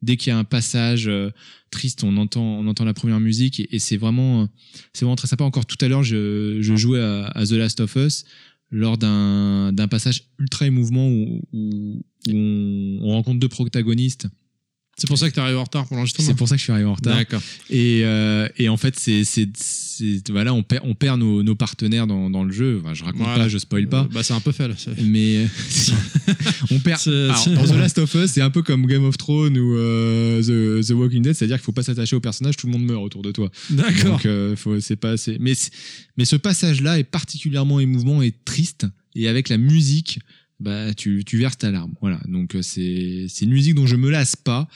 [0.01, 1.29] Dès qu'il y a un passage euh,
[1.71, 4.47] triste, on entend on entend la première musique et, c'est vraiment
[4.93, 5.43] c'est vraiment très sympa.
[5.43, 8.23] Encore tout à l'heure, je, je jouais à, The Last of Us
[8.71, 14.27] lors d'un d'un passage ultra émouvant où, où, on rencontre deux protagonistes.
[14.99, 16.27] C'est pour ça que t'arrives en retard pour l'enregistrement.
[16.27, 17.15] C'est pour ça que je suis arrivé en retard.
[17.15, 17.41] D'accord.
[17.69, 19.47] Et, euh, et en fait, c'est, c'est,
[20.29, 22.79] voilà, on perd, on perd nos, nos partenaires dans, dans le jeu.
[22.83, 23.43] Enfin, je raconte Voilà.
[23.43, 24.01] pas, je spoil pas.
[24.01, 24.75] Euh, bah c'est un peu fait là.
[25.01, 25.47] Mais
[26.71, 26.99] on perd.
[26.99, 29.75] C'est- Alors, dans The Last of Us, c'est un peu comme Game of Thrones ou
[29.75, 30.41] euh,
[30.81, 33.01] The, The Walking Dead, c'est-à-dire qu'il faut pas s'attacher au personnage, tout le monde meurt
[33.03, 33.49] autour de toi.
[33.69, 34.11] D'accord.
[34.17, 35.37] Donc, euh, c'est pas assez.
[35.39, 35.53] Mais,
[36.17, 38.85] mais ce passage-là est particulièrement émouvant et triste.
[39.15, 40.19] Et avec la musique,
[40.59, 41.93] bah, tu, tu verses ta larme.
[42.01, 42.19] Voilà.
[42.27, 44.67] Donc, euh, c'est, une musique dont je me lasse pas.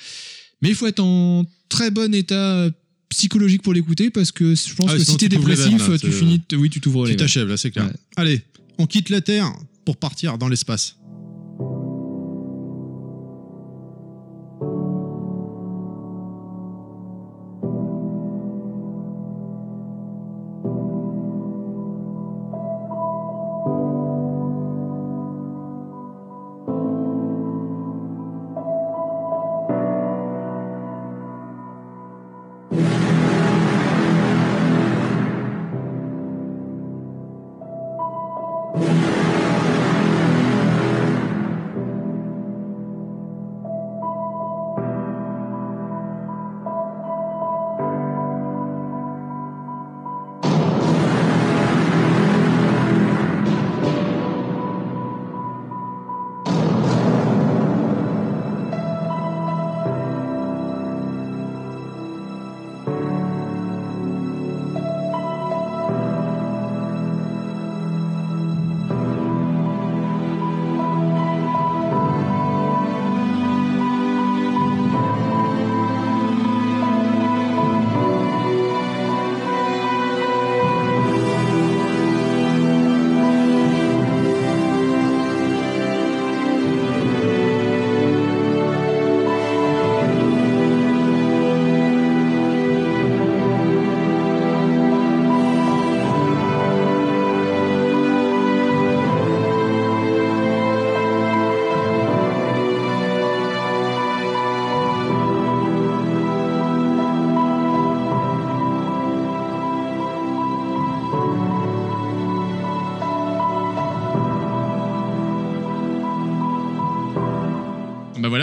[0.61, 2.69] Mais il faut être en très bon état
[3.09, 6.41] psychologique pour l'écouter parce que je pense Ah que si t'es dépressif, là, tu finis,
[6.53, 7.85] oui, tu t'ouvres les Tu t'achèves là, c'est clair.
[7.85, 7.93] Ouais.
[8.15, 8.41] Allez,
[8.77, 9.51] on quitte la Terre
[9.85, 10.95] pour partir dans l'espace.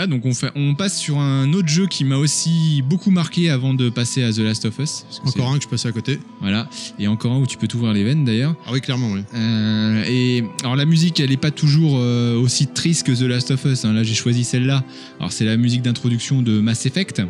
[0.01, 3.51] Voilà, donc on, fait, on passe sur un autre jeu qui m'a aussi beaucoup marqué
[3.51, 5.05] avant de passer à The Last of Us.
[5.25, 6.17] Encore un que je passais à côté.
[6.39, 8.55] Voilà, et encore un où tu peux t'ouvrir les veines d'ailleurs.
[8.65, 9.21] Ah oui, clairement, oui.
[9.35, 13.51] Euh, et alors la musique, elle est pas toujours euh, aussi triste que The Last
[13.51, 13.85] of Us.
[13.85, 13.93] hein.
[13.93, 14.83] Là, j'ai choisi celle-là.
[15.19, 17.21] Alors c'est la musique d'introduction de Mass Effect.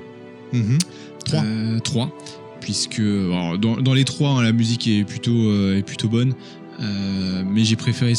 [1.26, 1.44] Trois.
[1.44, 2.18] Euh, 3.
[2.62, 6.36] Puisque alors, dans, dans les trois, hein, la musique est plutôt, euh, est plutôt bonne.
[6.82, 8.14] Euh, mais j'ai préféré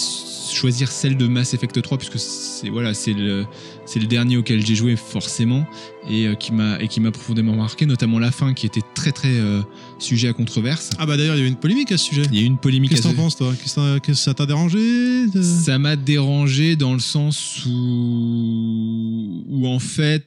[0.52, 3.44] choisir celle de Mass Effect 3 puisque c'est voilà c'est le
[3.86, 5.66] c'est le dernier auquel j'ai joué forcément
[6.08, 9.10] et euh, qui m'a et qui m'a profondément marqué notamment la fin qui était très
[9.10, 9.62] très euh,
[9.98, 12.22] sujet à controverse Ah bah d'ailleurs, il y avait une polémique à ce sujet.
[12.30, 13.52] il y a eu une polémique Qu'est-ce que t'en penses, toi?
[13.60, 20.26] Qu'est-ce que ça t'a dérangé ça m'a dérangé dans le sens où où en fait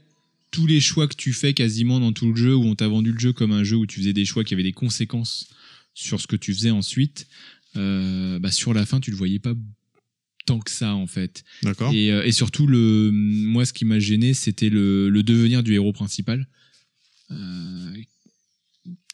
[0.51, 3.11] tous les choix que tu fais quasiment dans tout le jeu, où on t'a vendu
[3.11, 5.49] le jeu comme un jeu où tu faisais des choix qui avaient des conséquences
[5.93, 7.27] sur ce que tu faisais ensuite,
[7.77, 9.53] euh, bah, sur la fin, tu le voyais pas
[10.45, 11.43] tant que ça en fait.
[11.63, 11.91] D'accord.
[11.93, 15.73] Et, euh, et surtout, le, moi, ce qui m'a gêné, c'était le, le devenir du
[15.73, 16.47] héros principal.
[17.31, 17.93] Euh,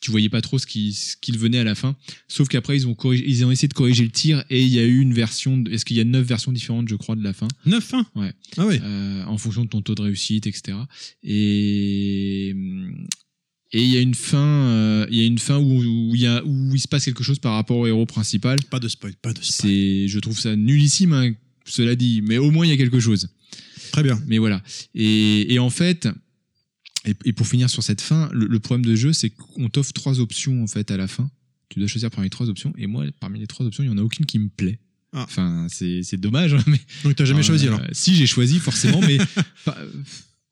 [0.01, 1.95] tu voyais pas trop ce qui- ce qu'il venait à la fin.
[2.27, 4.79] Sauf qu'après, ils ont, corrigé- ils ont essayé de corriger le tir et il y
[4.79, 5.63] a eu une version.
[5.69, 7.47] Est-ce qu'il y a neuf versions différentes, je crois, de la fin?
[7.67, 8.05] 9 hein?
[8.15, 8.33] Ouais.
[8.57, 8.81] Ah ouais.
[8.83, 10.75] euh, en fonction de ton taux de réussite, etc.
[11.23, 12.55] Et
[13.73, 16.21] et il y a une fin, euh, il y a une fin où, où il
[16.21, 18.59] y a où il se passe quelque chose par rapport au héros principal.
[18.69, 19.71] Pas de spoil, pas de spoil.
[19.71, 21.31] C'est, je trouve ça nullissime, hein,
[21.65, 23.29] cela dit, mais au moins il y a quelque chose.
[23.91, 24.21] Très bien.
[24.27, 24.61] Mais voilà.
[24.95, 26.07] Et, et en fait,
[27.05, 29.93] et, et pour finir sur cette fin, le, le problème de jeu, c'est qu'on t'offre
[29.93, 31.29] trois options en fait à la fin.
[31.69, 32.73] Tu dois choisir parmi les trois options.
[32.77, 34.79] Et moi, parmi les trois options, il y en a aucune qui me plaît.
[35.13, 35.23] Ah.
[35.23, 39.01] Enfin, c'est, c'est dommage, hein, mais Donc t'as jamais choisi alors Si, j'ai choisi forcément,
[39.01, 39.17] mais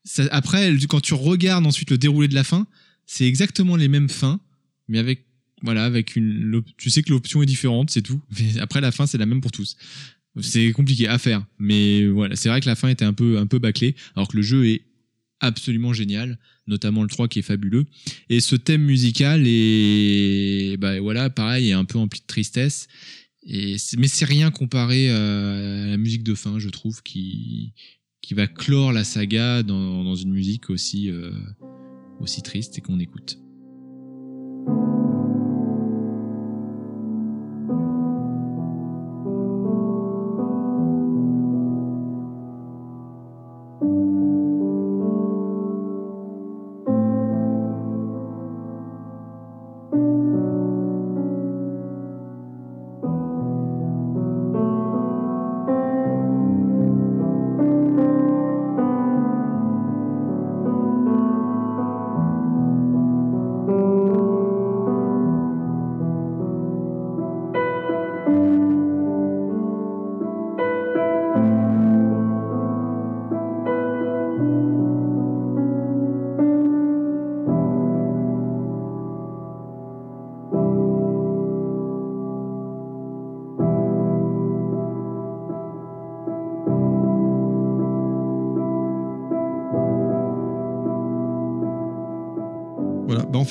[0.04, 2.68] ça- après, quand tu regardes ensuite le déroulé de la fin,
[3.12, 4.40] c'est exactement les mêmes fins,
[4.88, 5.26] mais avec
[5.64, 8.22] voilà, avec une, tu sais que l'option est différente, c'est tout.
[8.40, 9.78] Mais après la fin, c'est la même pour tous.
[10.42, 13.48] C'est compliqué à faire, mais voilà, c'est vrai que la fin était un peu un
[13.48, 14.84] peu bâclée, alors que le jeu est
[15.40, 17.88] absolument génial, notamment le 3 qui est fabuleux.
[18.30, 22.88] Et ce thème musical est, bah voilà, pareil, est un peu empli de tristesse.
[23.44, 27.74] Et mais c'est rien comparé à la musique de fin, je trouve, qui
[28.22, 31.32] qui va clore la saga dans, dans une musique aussi euh,
[32.20, 33.38] aussi triste qu'on écoute.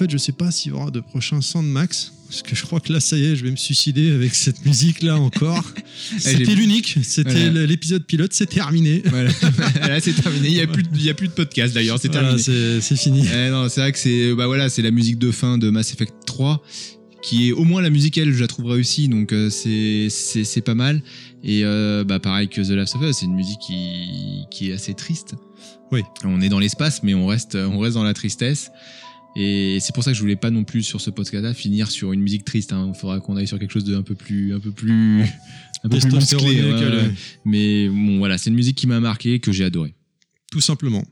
[0.09, 2.13] Fait, je sais pas s'il y aura de prochains Sandmax.
[2.29, 4.63] Parce que je crois que là, ça y est, je vais me suicider avec cette
[4.67, 5.65] musique-là encore.
[6.19, 6.99] C'était l'unique.
[7.03, 7.65] C'était Voilà.
[7.65, 8.33] l'épisode pilote.
[8.35, 9.03] C'est terminé.
[9.11, 9.31] Voilà,
[9.81, 10.49] Là, c'est terminé.
[10.49, 12.81] Il y a plus de, y a plus de podcast d'ailleurs, c'est Voilà, terminé.
[12.83, 13.25] c'est fini.
[13.33, 15.95] Eh non, c'est vrai que c'est bah voilà, c'est la musique de fin de Mass
[15.95, 16.63] Effect 3
[17.23, 20.45] qui est au moins la musique elle je la trouve réussie donc euh, c'est c'est
[20.45, 21.03] c'est pas mal
[21.43, 24.75] et euh, bah pareil que The Last of Us, c'est une musique qui qui est
[24.75, 25.35] assez triste.
[25.91, 26.03] Oui.
[26.25, 28.71] On est dans l'espace mais on reste on reste dans la tristesse.
[29.41, 32.13] Et c'est pour ça que je voulais pas non plus sur ce podcast-là finir sur
[32.13, 32.75] une musique triste.
[32.77, 35.23] Il faudra qu'on aille sur quelque chose de un peu plus, un peu plus,
[35.85, 36.61] un peu plus musclé.
[36.61, 37.09] Ouais, euh.
[37.45, 39.95] Mais bon, voilà, c'est une musique qui m'a marqué, que j'ai adoré.
[40.51, 41.05] tout simplement.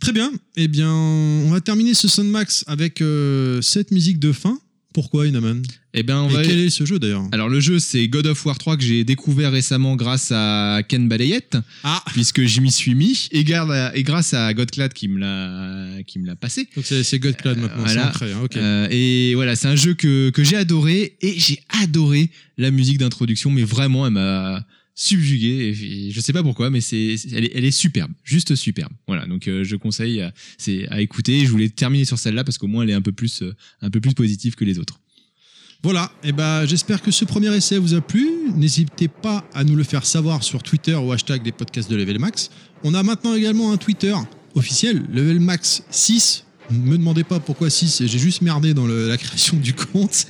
[0.00, 0.32] Très bien.
[0.56, 4.58] Eh bien, on va terminer ce Soundmax avec euh, cette musique de fin.
[4.92, 5.62] Pourquoi, Inaman?
[5.94, 6.42] Et ben, on Et va.
[6.42, 7.24] quel est ce jeu d'ailleurs?
[7.32, 11.08] Alors le jeu c'est God of War 3 que j'ai découvert récemment grâce à Ken
[11.08, 16.18] Balayette Ah puisque j'y m'y suis mis et, grâce à Godclad qui me l'a qui
[16.18, 16.68] me l'a passé.
[16.76, 18.08] Donc c'est Godclad maintenant, voilà.
[18.08, 18.56] ancré, hein, ok.
[18.56, 22.98] Euh, et voilà c'est un jeu que, que j'ai adoré et j'ai adoré la musique
[22.98, 24.64] d'introduction mais vraiment elle m'a
[24.94, 29.48] subjugué et, et sais pas pourquoi mais c'est elle, est, superbe juste superbe voilà donc
[29.48, 32.84] euh, je conseille à, c'est à écouter je voulais terminer sur celle-là parce qu'au moins
[32.84, 35.00] elle est un peu plus euh, un peu plus positive que les autres
[35.82, 38.28] Voilà, et ben j'espère que ce premier essai vous a plu.
[38.54, 42.20] N'hésitez pas à nous le faire savoir sur Twitter au hashtag des podcasts de Level
[42.20, 42.50] Max.
[42.84, 44.14] On a maintenant également un Twitter
[44.54, 46.44] officiel, Level Max 6.
[46.72, 50.26] Ne me demandez pas pourquoi 6, j'ai juste merdé dans le- la création du compte.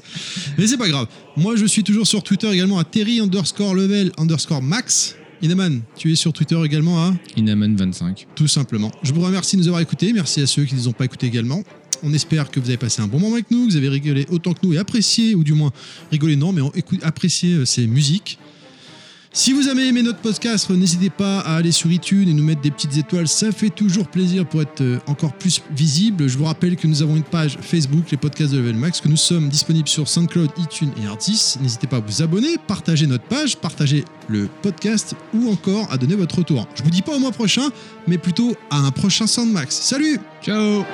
[0.58, 1.06] Mais c'est pas grave.
[1.36, 5.16] Moi je suis toujours sur Twitter également à Terry underscore level underscore max.
[5.42, 8.92] Inaman, tu es sur Twitter également à Inaman 25 tout simplement.
[9.02, 10.12] Je vous remercie de nous avoir écoutés.
[10.12, 11.62] Merci à ceux qui ne nous ont pas écoutés également.
[12.04, 14.26] On espère que vous avez passé un bon moment avec nous, que vous avez rigolé
[14.30, 15.70] autant que nous et apprécié, ou du moins
[16.10, 18.38] rigolé non, mais on écoute, apprécié euh, ces musiques.
[19.34, 22.60] Si vous avez aimé notre podcast, n'hésitez pas à aller sur iTunes et nous mettre
[22.60, 23.26] des petites étoiles.
[23.26, 26.28] Ça fait toujours plaisir pour être euh, encore plus visible.
[26.28, 29.08] Je vous rappelle que nous avons une page Facebook, les podcasts de Level Max, que
[29.08, 31.54] nous sommes disponibles sur SoundCloud, iTunes et Artis.
[31.62, 36.14] N'hésitez pas à vous abonner, partager notre page, partager le podcast ou encore à donner
[36.14, 36.68] votre retour.
[36.74, 37.70] Je vous dis pas au mois prochain,
[38.06, 39.74] mais plutôt à un prochain Soundmax.
[39.76, 40.84] Salut ciao